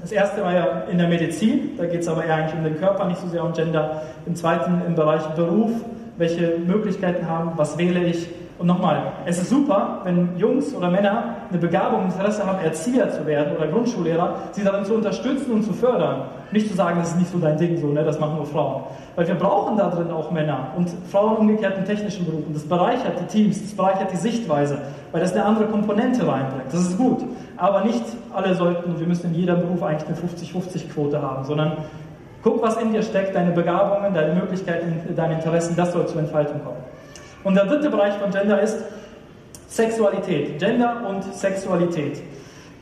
Das 0.00 0.10
erste 0.10 0.42
war 0.42 0.52
ja 0.52 0.82
in 0.90 0.98
der 0.98 1.06
Medizin, 1.06 1.78
da 1.78 1.86
geht 1.86 2.00
es 2.00 2.08
aber 2.08 2.24
eher 2.24 2.34
eigentlich 2.34 2.58
um 2.58 2.64
den 2.64 2.76
Körper, 2.76 3.04
nicht 3.04 3.20
so 3.20 3.28
sehr 3.28 3.44
um 3.44 3.52
Gender. 3.52 4.02
Im 4.26 4.34
zweiten 4.34 4.82
im 4.84 4.96
Bereich 4.96 5.22
Beruf, 5.36 5.70
welche 6.18 6.58
Möglichkeiten 6.58 7.28
haben, 7.28 7.52
was 7.54 7.78
wähle 7.78 8.02
ich. 8.02 8.28
Und 8.56 8.68
nochmal, 8.68 9.12
es 9.26 9.38
ist 9.38 9.50
super, 9.50 10.00
wenn 10.04 10.36
Jungs 10.36 10.72
oder 10.74 10.88
Männer 10.88 11.34
eine 11.50 11.58
Begabung 11.58 12.04
und 12.04 12.12
Interesse 12.12 12.46
haben, 12.46 12.62
Erzieher 12.64 13.10
zu 13.10 13.26
werden 13.26 13.56
oder 13.56 13.66
Grundschullehrer, 13.66 14.34
sie 14.52 14.62
darin 14.62 14.84
zu 14.84 14.94
unterstützen 14.94 15.54
und 15.54 15.64
zu 15.64 15.72
fördern. 15.72 16.22
Nicht 16.52 16.68
zu 16.68 16.74
sagen, 16.74 17.00
das 17.00 17.10
ist 17.10 17.18
nicht 17.18 17.32
so 17.32 17.38
dein 17.38 17.56
Ding, 17.58 17.76
so, 17.78 17.88
ne, 17.88 18.04
das 18.04 18.20
machen 18.20 18.36
nur 18.36 18.46
Frauen. 18.46 18.84
Weil 19.16 19.26
wir 19.26 19.34
brauchen 19.34 19.76
da 19.76 19.90
drin 19.90 20.08
auch 20.12 20.30
Männer 20.30 20.68
und 20.76 20.88
Frauen 21.10 21.36
umgekehrt 21.38 21.78
in 21.78 21.84
technischen 21.84 22.26
Berufen. 22.26 22.52
Das 22.52 22.62
bereichert 22.62 23.18
die 23.20 23.26
Teams, 23.26 23.60
das 23.60 23.74
bereichert 23.74 24.12
die 24.12 24.18
Sichtweise, 24.18 24.78
weil 25.10 25.20
das 25.20 25.32
eine 25.32 25.44
andere 25.44 25.66
Komponente 25.66 26.24
reinbringt. 26.24 26.72
Das 26.72 26.80
ist 26.80 26.96
gut. 26.96 27.24
Aber 27.56 27.82
nicht 27.82 28.04
alle 28.32 28.54
sollten, 28.54 29.00
wir 29.00 29.06
müssen 29.06 29.34
in 29.34 29.40
jedem 29.40 29.58
Beruf 29.60 29.82
eigentlich 29.82 30.06
eine 30.06 30.16
50-50-Quote 30.16 31.20
haben, 31.20 31.44
sondern 31.44 31.72
guck, 32.44 32.62
was 32.62 32.76
in 32.76 32.92
dir 32.92 33.02
steckt, 33.02 33.34
deine 33.34 33.50
Begabungen, 33.50 34.14
deine 34.14 34.34
Möglichkeiten, 34.34 35.12
deine 35.16 35.34
Interessen, 35.34 35.74
das 35.74 35.92
soll 35.92 36.06
zur 36.06 36.20
Entfaltung 36.20 36.62
kommen. 36.62 36.83
Und 37.44 37.54
der 37.54 37.66
dritte 37.66 37.90
Bereich 37.90 38.14
von 38.14 38.30
Gender 38.30 38.60
ist 38.60 38.78
Sexualität. 39.68 40.58
Gender 40.58 41.02
und 41.08 41.22
Sexualität. 41.34 42.22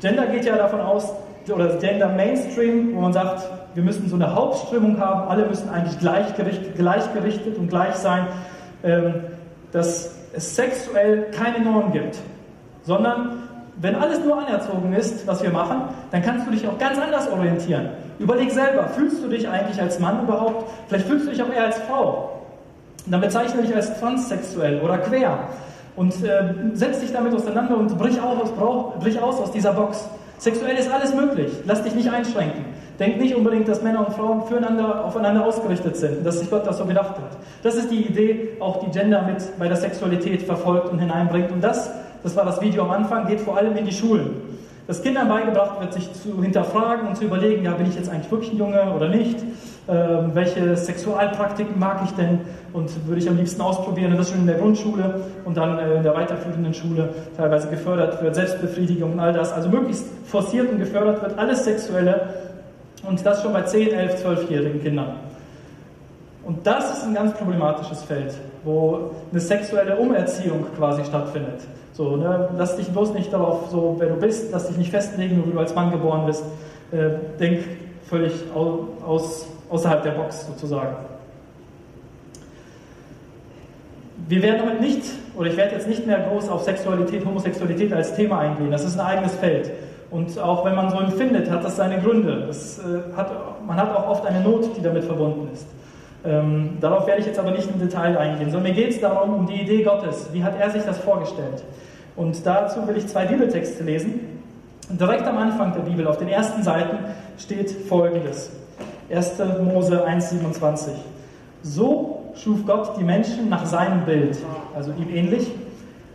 Gender 0.01 0.27
geht 0.27 0.45
ja 0.45 0.57
davon 0.57 0.81
aus, 0.81 1.13
oder 1.53 1.77
Gender 1.77 2.09
Mainstream, 2.09 2.95
wo 2.95 3.01
man 3.01 3.13
sagt, 3.13 3.43
wir 3.75 3.83
müssen 3.83 4.09
so 4.09 4.17
eine 4.17 4.35
Hauptströmung 4.35 5.01
haben, 5.01 5.29
alle 5.29 5.47
müssen 5.47 5.69
eigentlich 5.69 5.99
gleichgerichtet, 5.99 6.77
gleichgerichtet 6.77 7.57
und 7.59 7.69
gleich 7.69 7.95
sein, 7.95 8.27
ähm, 8.85 9.15
dass 9.73 10.15
es 10.35 10.55
sexuell 10.55 11.31
keine 11.33 11.65
Norm 11.65 11.93
gibt, 11.93 12.19
sondern 12.85 13.39
wenn 13.77 13.97
alles 13.97 14.21
nur 14.25 14.39
anerzogen 14.39 14.93
ist, 14.93 15.27
was 15.27 15.43
wir 15.43 15.51
machen, 15.51 15.83
dann 16.11 16.23
kannst 16.23 16.47
du 16.47 16.51
dich 16.51 16.67
auch 16.69 16.79
ganz 16.79 16.99
anders 16.99 17.29
orientieren. 17.31 17.89
Überleg 18.19 18.51
selber, 18.51 18.89
fühlst 18.89 19.25
du 19.25 19.29
dich 19.29 19.49
eigentlich 19.49 19.81
als 19.81 19.99
Mann 19.99 20.23
überhaupt? 20.23 20.71
Vielleicht 20.89 21.07
fühlst 21.07 21.27
du 21.27 21.31
dich 21.31 21.43
auch 21.43 21.51
eher 21.51 21.65
als 21.65 21.79
Frau. 21.79 22.32
Dann 23.07 23.21
bezeichne 23.21 23.63
dich 23.63 23.75
als 23.75 23.99
transsexuell 23.99 24.81
oder 24.81 24.99
quer 24.99 25.39
und 25.97 26.13
äh, 26.25 26.55
setz 26.75 27.01
dich 27.01 27.13
damit 27.13 27.35
auseinander 27.35 27.77
und 27.77 27.97
brich 27.99 28.21
aus, 28.21 28.51
brich 29.01 29.21
aus 29.21 29.41
aus 29.41 29.53
dieser 29.53 29.73
Box. 29.73 30.09
Sexuell 30.39 30.77
ist 30.77 30.91
alles 30.91 31.15
möglich. 31.15 31.53
Lass 31.67 31.83
dich 31.83 31.95
nicht 31.95 32.11
einschränken. 32.11 32.65
Denk 32.99 33.21
nicht 33.21 33.35
unbedingt, 33.35 33.69
dass 33.69 33.83
Männer 33.83 34.07
und 34.07 34.15
Frauen 34.15 34.43
füreinander, 34.47 35.05
aufeinander 35.05 35.45
ausgerichtet 35.45 35.97
sind, 35.97 36.25
dass 36.25 36.41
sich 36.41 36.51
Gott 36.51 36.67
das 36.67 36.79
so 36.79 36.85
gedacht 36.85 37.17
hat. 37.17 37.37
Das 37.63 37.75
ist 37.75 37.91
die 37.91 38.03
Idee, 38.07 38.57
auch 38.61 38.81
die 38.81 38.91
Gender 38.91 39.23
mit 39.23 39.59
bei 39.59 39.69
der 39.69 39.77
Sexualität 39.77 40.43
verfolgt 40.43 40.91
und 40.91 40.99
hineinbringt. 40.99 41.51
Und 41.51 41.63
das, 41.63 41.91
das 42.23 42.37
war 42.37 42.45
das 42.45 42.61
Video 42.61 42.85
am 42.85 42.91
Anfang, 42.91 43.27
geht 43.27 43.41
vor 43.41 43.57
allem 43.57 43.77
in 43.77 43.85
die 43.85 43.93
Schulen 43.93 44.53
dass 44.87 45.03
Kindern 45.03 45.29
beigebracht 45.29 45.81
wird, 45.81 45.93
sich 45.93 46.13
zu 46.13 46.43
hinterfragen 46.43 47.09
und 47.09 47.17
zu 47.17 47.25
überlegen, 47.25 47.65
ja, 47.65 47.73
bin 47.73 47.87
ich 47.87 47.95
jetzt 47.95 48.11
eigentlich 48.11 48.31
wirklich 48.31 48.53
ein 48.53 48.59
Junge 48.59 48.93
oder 48.95 49.09
nicht? 49.09 49.39
Ähm, 49.89 50.31
welche 50.35 50.77
Sexualpraktiken 50.77 51.77
mag 51.77 52.03
ich 52.05 52.13
denn 52.13 52.41
und 52.73 52.89
würde 53.09 53.21
ich 53.21 53.29
am 53.29 53.37
liebsten 53.37 53.61
ausprobieren? 53.61 54.13
Und 54.13 54.19
das 54.19 54.31
schon 54.31 54.41
in 54.41 54.47
der 54.47 54.59
Grundschule 54.59 55.23
und 55.45 55.57
dann 55.57 55.79
äh, 55.79 55.97
in 55.97 56.03
der 56.05 56.15
weiterführenden 56.15 56.73
Schule 56.73 57.09
teilweise 57.37 57.69
gefördert 57.69 58.23
wird, 58.23 58.35
Selbstbefriedigung 58.35 59.15
und 59.15 59.21
all 59.21 59.33
das. 59.33 59.53
Also 59.53 59.69
möglichst 59.69 60.05
forciert 60.25 60.71
und 60.71 60.79
gefördert 60.79 61.21
wird 61.23 61.37
alles 61.37 61.65
Sexuelle 61.65 62.29
und 63.09 63.27
das 63.27 63.43
schon 63.43 63.53
bei 63.53 63.63
10, 63.63 63.93
11, 63.93 64.25
12-jährigen 64.25 64.83
Kindern. 64.83 65.15
Und 66.45 66.65
das 66.65 66.99
ist 66.99 67.05
ein 67.05 67.15
ganz 67.15 67.35
problematisches 67.35 68.03
Feld, 68.03 68.35
wo 68.65 69.11
eine 69.31 69.41
sexuelle 69.41 69.97
Umerziehung 69.97 70.65
quasi 70.77 71.05
stattfindet. 71.05 71.61
So, 71.93 72.17
ne? 72.17 72.49
Lass 72.57 72.77
dich 72.77 72.89
bloß 72.89 73.15
nicht 73.15 73.33
darauf, 73.33 73.69
so, 73.71 73.97
wer 73.99 74.09
du 74.09 74.17
bist, 74.17 74.53
lass 74.53 74.69
dich 74.69 74.77
nicht 74.77 74.91
festlegen, 74.91 75.43
wie 75.45 75.53
du 75.53 75.59
als 75.59 75.75
Mann 75.75 75.91
geboren 75.91 76.27
bist. 76.27 76.45
Äh, 76.91 77.11
denk 77.39 77.65
völlig 78.09 78.33
aus, 78.55 79.47
außerhalb 79.73 80.03
der 80.03 80.11
Box 80.13 80.47
sozusagen. 80.47 80.95
Wir 84.29 84.43
werden 84.43 84.59
damit 84.65 84.81
nicht, 84.81 85.03
oder 85.37 85.51
ich 85.51 85.57
werde 85.57 85.75
jetzt 85.75 85.89
nicht 85.89 86.07
mehr 86.07 86.21
groß 86.21 86.49
auf 86.49 86.63
Sexualität, 86.63 87.25
Homosexualität 87.25 87.93
als 87.93 88.15
Thema 88.15 88.39
eingehen. 88.39 88.71
Das 88.71 88.85
ist 88.85 88.99
ein 88.99 89.05
eigenes 89.05 89.35
Feld. 89.35 89.71
Und 90.11 90.39
auch 90.39 90.65
wenn 90.65 90.75
man 90.75 90.91
so 90.91 90.99
empfindet, 90.99 91.51
hat 91.51 91.65
das 91.65 91.77
seine 91.77 92.01
Gründe. 92.01 92.45
Das, 92.47 92.79
äh, 92.79 93.17
hat, 93.17 93.33
man 93.67 93.77
hat 93.77 93.97
auch 93.97 94.09
oft 94.09 94.27
eine 94.27 94.41
Not, 94.41 94.77
die 94.77 94.83
damit 94.83 95.05
verbunden 95.05 95.49
ist. 95.53 95.67
Ähm, 96.25 96.77
darauf 96.81 97.07
werde 97.07 97.21
ich 97.21 97.27
jetzt 97.27 97.39
aber 97.39 97.51
nicht 97.51 97.69
im 97.69 97.81
Detail 97.81 98.17
eingehen, 98.17 98.51
sondern 98.51 98.75
mir 98.75 98.75
geht 98.75 98.91
es 98.91 99.01
darum, 99.01 99.35
um 99.35 99.47
die 99.47 99.63
Idee 99.63 99.83
Gottes. 99.83 100.29
Wie 100.33 100.45
hat 100.45 100.61
er 100.61 100.71
sich 100.71 100.83
das 100.83 100.99
vorgestellt? 100.99 101.65
Und 102.15 102.47
dazu 102.47 102.87
will 102.87 102.97
ich 102.97 103.09
zwei 103.09 103.25
Bibeltexte 103.25 103.83
lesen. 103.83 104.21
Direkt 104.91 105.27
am 105.27 105.39
Anfang 105.39 105.73
der 105.73 105.81
Bibel, 105.81 106.07
auf 106.07 106.19
den 106.19 106.29
ersten 106.29 106.63
Seiten, 106.63 106.99
steht 107.39 107.71
folgendes. 107.71 108.51
1. 109.13 109.39
Mose 109.63 110.07
1,27. 110.07 110.91
So 111.63 112.33
schuf 112.35 112.65
Gott 112.67 112.97
die 112.99 113.05
Menschen 113.05 113.49
nach 113.49 113.67
seinem 113.67 114.05
Bild, 114.05 114.39
also 114.75 114.93
ihm 114.93 115.15
ähnlich. 115.15 115.51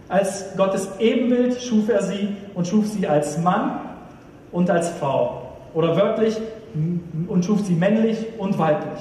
Als 0.09 0.55
Gottes 0.55 0.89
Ebenbild 0.99 1.61
schuf 1.61 1.89
er 1.89 2.01
sie 2.01 2.35
und 2.55 2.67
schuf 2.67 2.87
sie 2.87 3.07
als 3.07 3.37
Mann 3.37 3.79
und 4.51 4.69
als 4.69 4.89
Frau. 4.89 5.43
Oder 5.73 5.95
wörtlich, 5.95 6.37
und 7.27 7.45
schuf 7.45 7.61
sie 7.65 7.73
männlich 7.73 8.17
und 8.37 8.57
weiblich. 8.57 8.99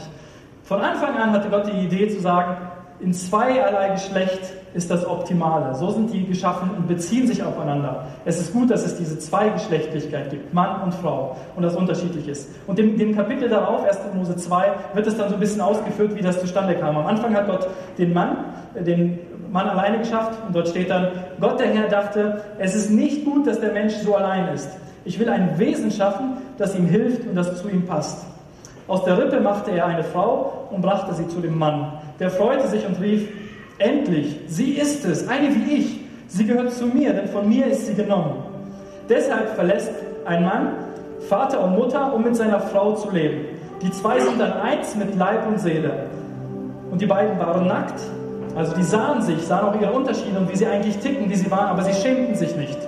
Von 0.64 0.80
Anfang 0.80 1.16
an 1.16 1.32
hatte 1.32 1.48
Gott 1.48 1.66
die 1.66 1.87
Idee 1.87 2.09
zu 2.09 2.20
sagen, 2.20 2.56
in 3.00 3.12
zweierlei 3.12 3.90
Geschlecht 3.90 4.40
ist 4.76 4.90
das 4.90 5.06
Optimale. 5.06 5.74
So 5.74 5.90
sind 5.90 6.12
die 6.12 6.26
geschaffen 6.26 6.70
und 6.76 6.86
beziehen 6.86 7.26
sich 7.26 7.42
aufeinander. 7.42 8.04
Es 8.24 8.38
ist 8.38 8.52
gut, 8.52 8.70
dass 8.70 8.84
es 8.84 8.96
diese 8.96 9.18
Zweigeschlechtlichkeit 9.18 10.30
gibt, 10.30 10.52
Mann 10.52 10.82
und 10.82 10.94
Frau, 10.94 11.36
und 11.56 11.62
das 11.62 11.74
unterschiedlich 11.74 12.28
ist. 12.28 12.50
Und 12.66 12.78
im, 12.78 12.98
dem 12.98 13.16
Kapitel 13.16 13.48
darauf, 13.48 13.84
1. 13.84 13.98
Mose 14.14 14.36
2, 14.36 14.72
wird 14.94 15.06
es 15.06 15.16
dann 15.16 15.30
so 15.30 15.34
ein 15.34 15.40
bisschen 15.40 15.62
ausgeführt, 15.62 16.14
wie 16.14 16.20
das 16.20 16.40
zustande 16.40 16.74
kam. 16.74 16.96
Am 16.96 17.06
Anfang 17.06 17.34
hat 17.34 17.46
Gott 17.46 17.66
den 17.96 18.12
Mann, 18.12 18.36
den 18.78 19.18
Mann 19.50 19.66
alleine 19.68 19.98
geschafft, 19.98 20.38
und 20.46 20.54
dort 20.54 20.68
steht 20.68 20.90
dann, 20.90 21.08
Gott 21.40 21.58
der 21.58 21.68
Herr 21.68 21.88
dachte, 21.88 22.42
es 22.58 22.74
ist 22.74 22.90
nicht 22.90 23.24
gut, 23.24 23.46
dass 23.46 23.58
der 23.58 23.72
Mensch 23.72 23.94
so 23.94 24.14
allein 24.14 24.52
ist. 24.54 24.68
Ich 25.06 25.18
will 25.18 25.30
ein 25.30 25.58
Wesen 25.58 25.90
schaffen, 25.90 26.36
das 26.58 26.76
ihm 26.76 26.86
hilft 26.86 27.26
und 27.26 27.34
das 27.34 27.62
zu 27.62 27.68
ihm 27.68 27.86
passt. 27.86 28.26
Aus 28.88 29.04
der 29.04 29.16
Rippe 29.18 29.40
machte 29.40 29.70
er 29.70 29.86
eine 29.86 30.04
Frau 30.04 30.68
und 30.70 30.82
brachte 30.82 31.14
sie 31.14 31.26
zu 31.28 31.40
dem 31.40 31.58
Mann. 31.58 31.92
Der 32.20 32.30
freute 32.30 32.68
sich 32.68 32.86
und 32.86 33.00
rief, 33.00 33.28
endlich, 33.78 34.40
sie 34.46 34.72
ist 34.72 35.04
es, 35.04 35.28
eine 35.28 35.54
wie 35.54 35.74
ich. 35.74 36.00
Sie 36.28 36.44
gehört 36.44 36.72
zu 36.72 36.86
mir, 36.86 37.12
denn 37.12 37.28
von 37.28 37.48
mir 37.48 37.66
ist 37.66 37.86
sie 37.86 37.94
genommen. 37.94 38.42
Deshalb 39.08 39.50
verlässt 39.54 39.92
ein 40.24 40.44
Mann 40.44 40.72
Vater 41.28 41.62
und 41.64 41.76
Mutter, 41.76 42.14
um 42.14 42.22
mit 42.22 42.36
seiner 42.36 42.60
Frau 42.60 42.94
zu 42.94 43.10
leben. 43.10 43.46
Die 43.82 43.90
zwei 43.90 44.20
sind 44.20 44.40
dann 44.40 44.52
eins 44.52 44.94
mit 44.94 45.16
Leib 45.16 45.46
und 45.48 45.58
Seele. 45.58 46.06
Und 46.90 47.00
die 47.00 47.06
beiden 47.06 47.38
waren 47.38 47.66
nackt, 47.66 48.00
also 48.54 48.74
die 48.74 48.82
sahen 48.82 49.22
sich, 49.22 49.42
sahen 49.42 49.66
auch 49.66 49.80
ihre 49.80 49.92
Unterschiede 49.92 50.38
und 50.38 50.50
wie 50.50 50.56
sie 50.56 50.66
eigentlich 50.66 50.96
ticken, 50.98 51.28
wie 51.28 51.34
sie 51.34 51.50
waren, 51.50 51.68
aber 51.68 51.82
sie 51.82 51.92
schämten 51.92 52.34
sich 52.34 52.56
nicht. 52.56 52.78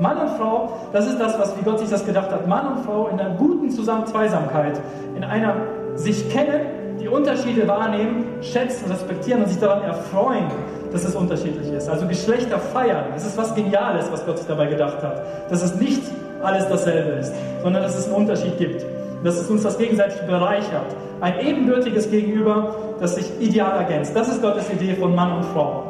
Mann 0.00 0.18
und 0.18 0.30
Frau, 0.36 0.72
das 0.92 1.06
ist 1.06 1.18
das, 1.18 1.38
was 1.38 1.56
wie 1.58 1.62
Gott 1.62 1.78
sich 1.78 1.88
das 1.88 2.04
gedacht 2.04 2.30
hat. 2.30 2.46
Mann 2.46 2.76
und 2.76 2.84
Frau 2.84 3.08
in 3.08 3.18
einer 3.18 3.34
guten 3.36 3.70
Zusammen 3.70 4.06
Zweisamkeit, 4.06 4.80
in 5.16 5.24
einer 5.24 5.56
sich 5.94 6.28
kennen, 6.30 6.60
die 7.00 7.08
Unterschiede 7.08 7.66
wahrnehmen, 7.66 8.24
schätzen, 8.42 8.90
respektieren 8.90 9.42
und 9.42 9.48
sich 9.48 9.58
daran 9.58 9.82
erfreuen, 9.82 10.46
dass 10.92 11.04
es 11.04 11.14
unterschiedlich 11.14 11.70
ist. 11.72 11.88
Also 11.88 12.06
Geschlechter 12.06 12.58
feiern. 12.58 13.06
Das 13.14 13.26
ist 13.26 13.36
was 13.36 13.54
Geniales, 13.54 14.10
was 14.10 14.24
Gott 14.24 14.38
sich 14.38 14.46
dabei 14.46 14.66
gedacht 14.66 15.02
hat. 15.02 15.22
Dass 15.50 15.62
es 15.62 15.74
nicht 15.74 16.02
alles 16.42 16.68
dasselbe 16.68 17.10
ist, 17.12 17.32
sondern 17.62 17.82
dass 17.82 17.96
es 17.96 18.06
einen 18.06 18.14
Unterschied 18.14 18.58
gibt. 18.58 18.84
Dass 19.24 19.36
es 19.36 19.48
uns 19.50 19.62
das 19.62 19.78
gegenseitig 19.78 20.20
bereichert. 20.22 20.94
Ein 21.20 21.40
ebenbürtiges 21.40 22.10
Gegenüber, 22.10 22.74
das 23.00 23.16
sich 23.16 23.30
ideal 23.40 23.76
ergänzt. 23.76 24.14
Das 24.14 24.28
ist 24.28 24.40
Gottes 24.40 24.70
Idee 24.70 24.94
von 24.94 25.14
Mann 25.14 25.32
und 25.32 25.44
Frau 25.46 25.87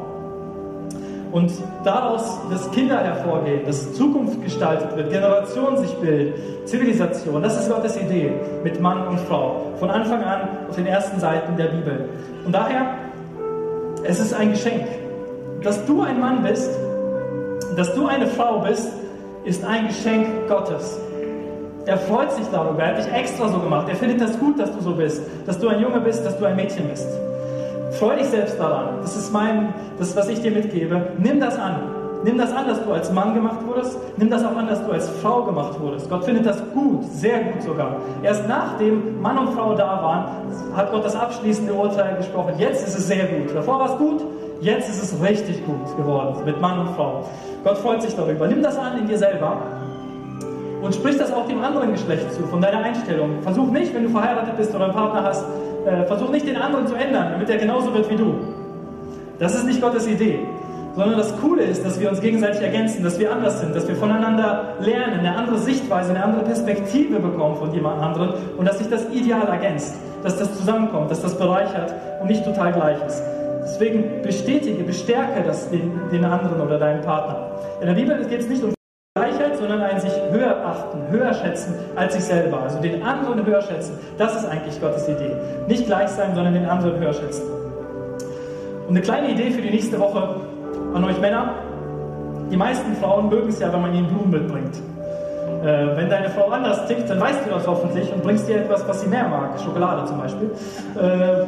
und 1.33 1.53
daraus 1.85 2.39
dass 2.51 2.71
Kinder 2.71 2.99
hervorgehen, 2.99 3.65
dass 3.67 3.93
Zukunft 3.95 4.43
gestaltet 4.43 4.97
wird, 4.97 5.11
Generation 5.11 5.77
sich 5.77 5.95
bildet, 5.97 6.35
Zivilisation. 6.67 7.43
Das 7.43 7.59
ist 7.59 7.71
Gottes 7.71 7.97
Idee 7.97 8.33
mit 8.65 8.81
Mann 8.81 9.07
und 9.07 9.21
Frau. 9.21 9.73
Von 9.79 9.91
Anfang 9.91 10.23
an 10.23 10.49
auf 10.69 10.77
den 10.77 10.87
ersten 10.87 11.21
Seiten 11.21 11.57
der 11.57 11.67
Bibel. 11.67 12.09
Und 12.45 12.55
daher, 12.55 12.87
es 14.05 14.21
ist 14.21 14.33
ein 14.35 14.51
Geschenk. 14.51 14.85
Dass 15.63 15.85
du 15.87 16.03
ein 16.03 16.21
Mann 16.21 16.43
bist, 16.43 16.71
dass 17.77 17.95
du 17.95 18.07
eine 18.07 18.27
Frau 18.27 18.61
bist, 18.61 18.89
ist 19.45 19.65
ein 19.65 19.89
Geschenk 19.89 20.27
Gottes. 20.49 20.99
Er 21.87 21.97
freut 21.97 22.31
sich 22.33 22.47
darüber. 22.53 22.83
Er 22.83 22.97
hat 22.97 22.99
dich 22.99 23.13
extra 23.13 23.49
so 23.49 23.59
gemacht. 23.59 23.89
Er 23.89 23.97
findet 23.97 24.21
das 24.21 24.39
gut, 24.39 24.59
dass 24.59 24.71
du 24.73 24.81
so 24.83 24.95
bist. 24.95 25.23
Dass 25.47 25.59
du 25.59 25.69
ein 25.69 25.81
Junge 25.81 26.01
bist, 26.01 26.25
dass 26.25 26.39
du 26.39 26.45
ein 26.45 26.55
Mädchen 26.55 26.87
bist. 26.89 27.09
Freu 27.93 28.17
dich 28.17 28.27
selbst 28.27 28.59
daran. 28.59 28.99
Das 29.03 29.17
ist 29.17 29.33
mein, 29.33 29.75
das, 29.99 30.15
was 30.17 30.29
ich 30.29 30.41
dir 30.41 30.51
mitgebe. 30.51 31.01
Nimm 31.19 31.41
das 31.41 31.59
an. 31.59 31.77
Nimm 32.25 32.37
das 32.37 32.53
an, 32.53 32.67
dass 32.67 32.85
du 32.85 32.93
als 32.93 33.13
Mann 33.13 33.35
gemacht 33.35 33.65
wurdest. 33.67 33.97
Nimm 34.17 34.29
das 34.29 34.45
auch 34.45 34.57
an, 34.57 34.67
dass 34.67 34.85
du 34.85 34.91
als 34.91 35.09
Frau 35.23 35.45
gemacht 35.45 35.81
wurdest. 35.81 36.11
Gott 36.11 36.25
findet 36.25 36.47
das 36.47 36.61
gut, 36.75 37.05
sehr 37.05 37.41
gut 37.45 37.63
sogar. 37.63 37.97
Erst 38.23 38.49
nachdem 38.49 39.21
Mann 39.21 39.39
und 39.39 39.55
Frau 39.55 39.75
da 39.75 40.03
waren, 40.03 40.25
hat 40.77 40.91
Gott 40.91 41.05
das 41.05 41.15
abschließende 41.15 41.73
Urteil 41.73 42.17
gesprochen. 42.17 42.55
Jetzt 42.59 42.87
ist 42.87 42.99
es 42.99 43.07
sehr 43.07 43.25
gut. 43.27 43.55
Davor 43.55 43.79
war 43.79 43.93
es 43.93 43.99
gut, 43.99 44.25
jetzt 44.61 44.89
ist 44.89 45.03
es 45.03 45.23
richtig 45.23 45.65
gut 45.65 45.97
geworden 45.97 46.45
mit 46.45 46.61
Mann 46.61 46.81
und 46.81 46.91
Frau. 46.97 47.25
Gott 47.63 47.79
freut 47.79 48.03
sich 48.03 48.15
darüber. 48.17 48.49
Nimm 48.49 48.63
das 48.63 48.77
an 48.77 48.99
in 48.99 49.07
dir 49.07 49.19
selber 49.19 49.63
und 50.83 50.95
sprich 50.95 51.17
das 51.19 51.33
auch 51.33 51.47
dem 51.47 51.63
anderen 51.63 51.93
Geschlecht 51.93 52.33
zu, 52.33 52.43
von 52.45 52.61
deiner 52.61 52.79
Einstellung. 52.79 53.43
Versuch 53.43 53.71
nicht, 53.71 53.95
wenn 53.95 54.05
du 54.05 54.11
verheiratet 54.11 54.57
bist 54.57 54.75
oder 54.75 54.85
einen 54.85 54.95
Partner 54.95 55.25
hast, 55.25 55.45
äh, 55.89 56.05
versuch 56.07 56.31
nicht 56.31 56.47
den 56.47 56.57
anderen 56.57 56.87
zu 56.87 56.95
ändern, 56.95 57.29
damit 57.33 57.49
er 57.51 57.57
genauso 57.57 57.93
wird 57.95 58.11
wie 58.11 58.17
du. 58.17 58.35
Das 59.39 59.55
ist 59.55 59.65
nicht 59.65 59.81
Gottes 59.81 60.07
Idee, 60.07 60.41
sondern 60.95 61.17
das 61.17 61.37
Coole 61.41 61.63
ist, 61.63 61.85
dass 61.85 62.01
wir 62.01 62.11
uns 62.11 62.21
gegenseitig 62.21 62.61
ergänzen, 62.61 63.03
dass 63.05 63.19
wir 63.19 63.33
anders 63.33 63.61
sind, 63.61 63.75
dass 63.75 63.87
wir 63.87 63.95
voneinander 63.97 64.75
lernen, 64.81 65.21
eine 65.21 65.37
andere 65.37 65.59
Sichtweise, 65.59 66.11
eine 66.11 66.25
andere 66.25 66.45
Perspektive 66.45 67.21
bekommen 67.21 67.57
von 67.57 67.73
jemand 67.73 68.03
anderem 68.03 68.35
und 68.57 68.67
dass 68.67 68.79
sich 68.79 68.89
das 68.89 69.09
ideal 69.11 69.47
ergänzt, 69.47 69.95
dass 70.23 70.39
das 70.39 70.57
zusammenkommt, 70.57 71.11
dass 71.11 71.23
das 71.23 71.39
bereichert 71.39 71.95
und 72.21 72.29
nicht 72.29 72.45
total 72.45 72.73
gleich 72.73 72.99
ist. 73.07 73.23
Deswegen 73.63 74.23
bestätige, 74.23 74.83
bestärke 74.83 75.43
das 75.47 75.71
den, 75.71 75.93
den 76.11 76.25
anderen 76.25 76.61
oder 76.61 76.79
deinen 76.79 77.03
Partner. 77.03 77.51
In 77.81 77.87
der 77.87 77.95
Bibel 77.95 78.25
geht 78.25 78.41
es 78.41 78.49
nicht 78.49 78.65
um 78.65 78.78
Gleichheit, 79.19 79.57
sondern 79.57 79.83
ein 79.83 80.01
sich 80.01 80.13
höher 80.31 80.65
achten, 80.65 81.11
höher 81.11 81.35
schätzen 81.35 81.75
als 81.97 82.15
sich 82.15 82.25
selber. 82.25 82.63
Also 82.63 82.81
den 82.81 83.03
anderen 83.03 83.45
höher 83.45 83.63
schätzen. 83.63 83.99
Das 84.17 84.37
ist 84.37 84.45
eigentlich 84.47 84.81
Gottes 84.81 85.09
Idee. 85.09 85.37
Nicht 85.67 85.87
gleich 85.87 86.09
sein, 86.11 86.35
sondern 86.35 86.55
den 86.55 86.67
anderen 86.67 86.99
höher 87.01 87.13
schätzen. 87.13 87.43
Und 88.87 88.97
eine 88.97 89.03
kleine 89.03 89.31
Idee 89.31 89.51
für 89.51 89.61
die 89.61 89.71
nächste 89.71 89.99
Woche 89.99 90.37
an 90.95 91.05
euch 91.05 91.21
Männer. 91.21 91.55
Die 92.51 92.57
meisten 92.57 92.95
Frauen 92.97 93.29
mögen 93.29 93.49
es 93.49 93.59
ja, 93.59 93.73
wenn 93.73 93.83
man 93.83 93.95
ihnen 93.95 94.07
Blumen 94.07 94.31
mitbringt. 94.31 94.77
Äh, 95.63 95.97
wenn 95.97 96.09
deine 96.09 96.31
Frau 96.31 96.49
anders 96.51 96.87
tickt, 96.87 97.11
dann 97.11 97.21
weißt 97.21 97.41
du 97.45 97.51
das 97.51 97.67
hoffentlich 97.67 98.13
und 98.13 98.23
bringst 98.23 98.49
ihr 98.49 98.57
etwas, 98.57 98.87
was 98.87 99.01
sie 99.01 99.09
mehr 99.09 99.29
mag. 99.29 99.59
Schokolade 99.61 100.07
zum 100.07 100.19
Beispiel. 100.19 100.51
Äh, 100.97 101.45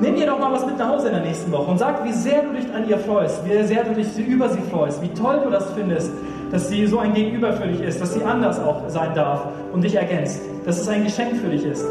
nimm 0.00 0.16
ihr 0.16 0.26
doch 0.26 0.38
mal 0.38 0.52
was 0.52 0.66
mit 0.66 0.76
nach 0.76 0.88
Hause 0.88 1.08
in 1.08 1.14
der 1.14 1.22
nächsten 1.22 1.52
Woche 1.52 1.70
und 1.70 1.78
sag, 1.78 2.04
wie 2.04 2.12
sehr 2.12 2.42
du 2.42 2.52
dich 2.52 2.66
an 2.74 2.88
ihr 2.88 2.98
freust, 2.98 3.42
wie 3.44 3.62
sehr 3.62 3.84
du 3.84 3.94
dich 3.94 4.18
über 4.18 4.48
sie 4.48 4.60
freust, 4.70 5.00
wie 5.00 5.08
toll 5.08 5.40
du 5.44 5.50
das 5.50 5.70
findest, 5.72 6.10
dass 6.50 6.68
sie 6.68 6.86
so 6.86 6.98
ein 6.98 7.14
Gegenüber 7.14 7.52
für 7.52 7.68
dich 7.68 7.80
ist, 7.80 8.00
dass 8.00 8.14
sie 8.14 8.24
anders 8.24 8.60
auch 8.60 8.88
sein 8.88 9.14
darf 9.14 9.46
und 9.72 9.82
dich 9.82 9.94
ergänzt, 9.94 10.40
dass 10.64 10.80
es 10.80 10.88
ein 10.88 11.04
Geschenk 11.04 11.36
für 11.36 11.48
dich 11.48 11.64
ist. 11.64 11.86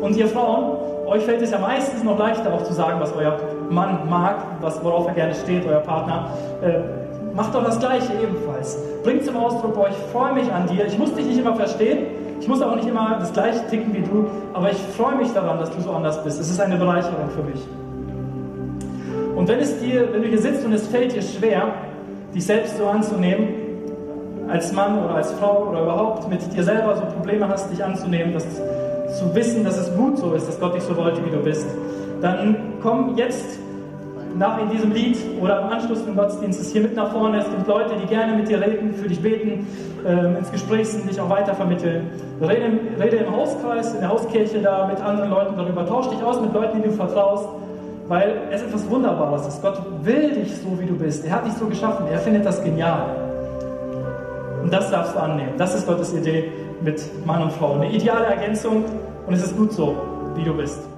Und 0.00 0.16
ihr 0.16 0.28
Frauen, 0.28 0.76
euch 1.06 1.22
fällt 1.24 1.42
es 1.42 1.50
ja 1.50 1.58
meistens 1.58 2.02
noch 2.02 2.18
leichter 2.18 2.52
auch 2.52 2.62
zu 2.64 2.72
sagen, 2.72 3.00
was 3.00 3.14
euer 3.14 3.38
Mann 3.70 4.08
mag, 4.08 4.36
was, 4.60 4.82
worauf 4.84 5.06
er 5.08 5.14
gerne 5.14 5.34
steht, 5.34 5.66
euer 5.66 5.80
Partner. 5.80 6.30
Äh, 6.62 6.80
macht 7.34 7.54
doch 7.54 7.64
das 7.64 7.78
Gleiche 7.78 8.12
ebenfalls. 8.22 8.78
Bringt 9.02 9.24
zum 9.24 9.36
Ausdruck, 9.36 9.74
boah, 9.74 9.88
ich 9.88 9.96
freue 10.12 10.34
mich 10.34 10.50
an 10.52 10.66
dir. 10.66 10.86
Ich 10.86 10.98
muss 10.98 11.14
dich 11.14 11.26
nicht 11.26 11.38
immer 11.38 11.56
verstehen. 11.56 12.06
Ich 12.40 12.48
muss 12.48 12.60
auch 12.60 12.76
nicht 12.76 12.86
immer 12.86 13.16
das 13.18 13.32
gleiche 13.32 13.66
ticken 13.68 13.94
wie 13.94 14.02
du, 14.02 14.26
aber 14.52 14.70
ich 14.70 14.76
freue 14.96 15.16
mich 15.16 15.32
daran, 15.32 15.58
dass 15.58 15.70
du 15.70 15.80
so 15.80 15.92
anders 15.92 16.22
bist. 16.22 16.38
Es 16.40 16.50
ist 16.50 16.60
eine 16.60 16.76
Bereicherung 16.76 17.30
für 17.34 17.42
mich. 17.42 17.60
Und 19.34 19.48
wenn 19.48 19.60
es 19.60 19.80
dir, 19.80 20.12
wenn 20.12 20.22
du 20.22 20.28
hier 20.28 20.40
sitzt 20.40 20.64
und 20.64 20.72
es 20.72 20.86
fällt 20.86 21.14
dir 21.14 21.22
schwer, 21.22 21.68
dich 22.34 22.44
selbst 22.44 22.76
so 22.76 22.86
anzunehmen, 22.86 23.63
als 24.48 24.72
Mann 24.72 25.02
oder 25.04 25.16
als 25.16 25.32
Frau 25.32 25.68
oder 25.70 25.82
überhaupt 25.82 26.28
mit 26.28 26.40
dir 26.54 26.62
selber 26.62 26.96
so 26.96 27.02
Probleme 27.06 27.48
hast, 27.48 27.70
dich 27.70 27.82
anzunehmen, 27.82 28.32
das 28.32 28.44
zu 29.18 29.34
wissen, 29.34 29.64
dass 29.64 29.78
es 29.78 29.94
gut 29.96 30.18
so 30.18 30.32
ist, 30.34 30.48
dass 30.48 30.58
Gott 30.60 30.74
dich 30.74 30.82
so 30.82 30.96
wollte, 30.96 31.24
wie 31.24 31.30
du 31.30 31.42
bist, 31.42 31.66
dann 32.20 32.56
komm 32.82 33.16
jetzt 33.16 33.58
nach 34.36 34.60
in 34.60 34.68
diesem 34.70 34.92
Lied 34.92 35.16
oder 35.40 35.62
am 35.62 35.70
Anschluss 35.70 36.04
des 36.04 36.14
Gottesdienstes 36.14 36.72
hier 36.72 36.82
mit 36.82 36.96
nach 36.96 37.12
vorne. 37.12 37.38
Es 37.38 37.48
gibt 37.48 37.66
Leute, 37.68 37.94
die 38.00 38.06
gerne 38.06 38.36
mit 38.36 38.48
dir 38.48 38.60
reden, 38.60 38.92
für 38.94 39.08
dich 39.08 39.22
beten, 39.22 39.66
äh, 40.04 40.38
ins 40.38 40.50
Gespräch 40.50 40.88
sind, 40.88 41.08
dich 41.08 41.20
auch 41.20 41.30
weitervermitteln. 41.30 42.08
Rede, 42.40 42.78
rede 43.00 43.16
im 43.16 43.36
Hauskreis, 43.36 43.94
in 43.94 44.00
der 44.00 44.08
Hauskirche 44.08 44.60
da 44.60 44.88
mit 44.88 45.00
anderen 45.00 45.30
Leuten 45.30 45.56
darüber. 45.56 45.86
Tausch 45.86 46.08
dich 46.08 46.22
aus 46.22 46.40
mit 46.40 46.52
Leuten, 46.52 46.80
denen 46.80 46.90
du 46.90 46.96
vertraust, 46.96 47.48
weil 48.08 48.32
es 48.50 48.62
etwas 48.62 48.88
Wunderbares 48.90 49.46
ist. 49.46 49.62
Gott 49.62 49.80
will 50.02 50.32
dich 50.32 50.56
so, 50.56 50.78
wie 50.80 50.86
du 50.86 50.96
bist. 50.96 51.24
Er 51.24 51.36
hat 51.36 51.46
dich 51.46 51.54
so 51.54 51.66
geschaffen. 51.66 52.06
Er 52.10 52.18
findet 52.18 52.44
das 52.44 52.62
genial. 52.62 53.23
Und 54.64 54.72
das 54.72 54.90
darfst 54.90 55.14
du 55.14 55.18
annehmen. 55.20 55.52
Das 55.58 55.74
ist 55.74 55.86
Gottes 55.86 56.14
Idee 56.14 56.50
mit 56.80 57.26
Mann 57.26 57.42
und 57.42 57.52
Frau. 57.52 57.74
Eine 57.74 57.92
ideale 57.92 58.24
Ergänzung 58.24 58.82
und 59.26 59.34
es 59.34 59.42
ist 59.42 59.54
gut 59.54 59.74
so, 59.74 59.94
wie 60.36 60.42
du 60.42 60.54
bist. 60.54 60.93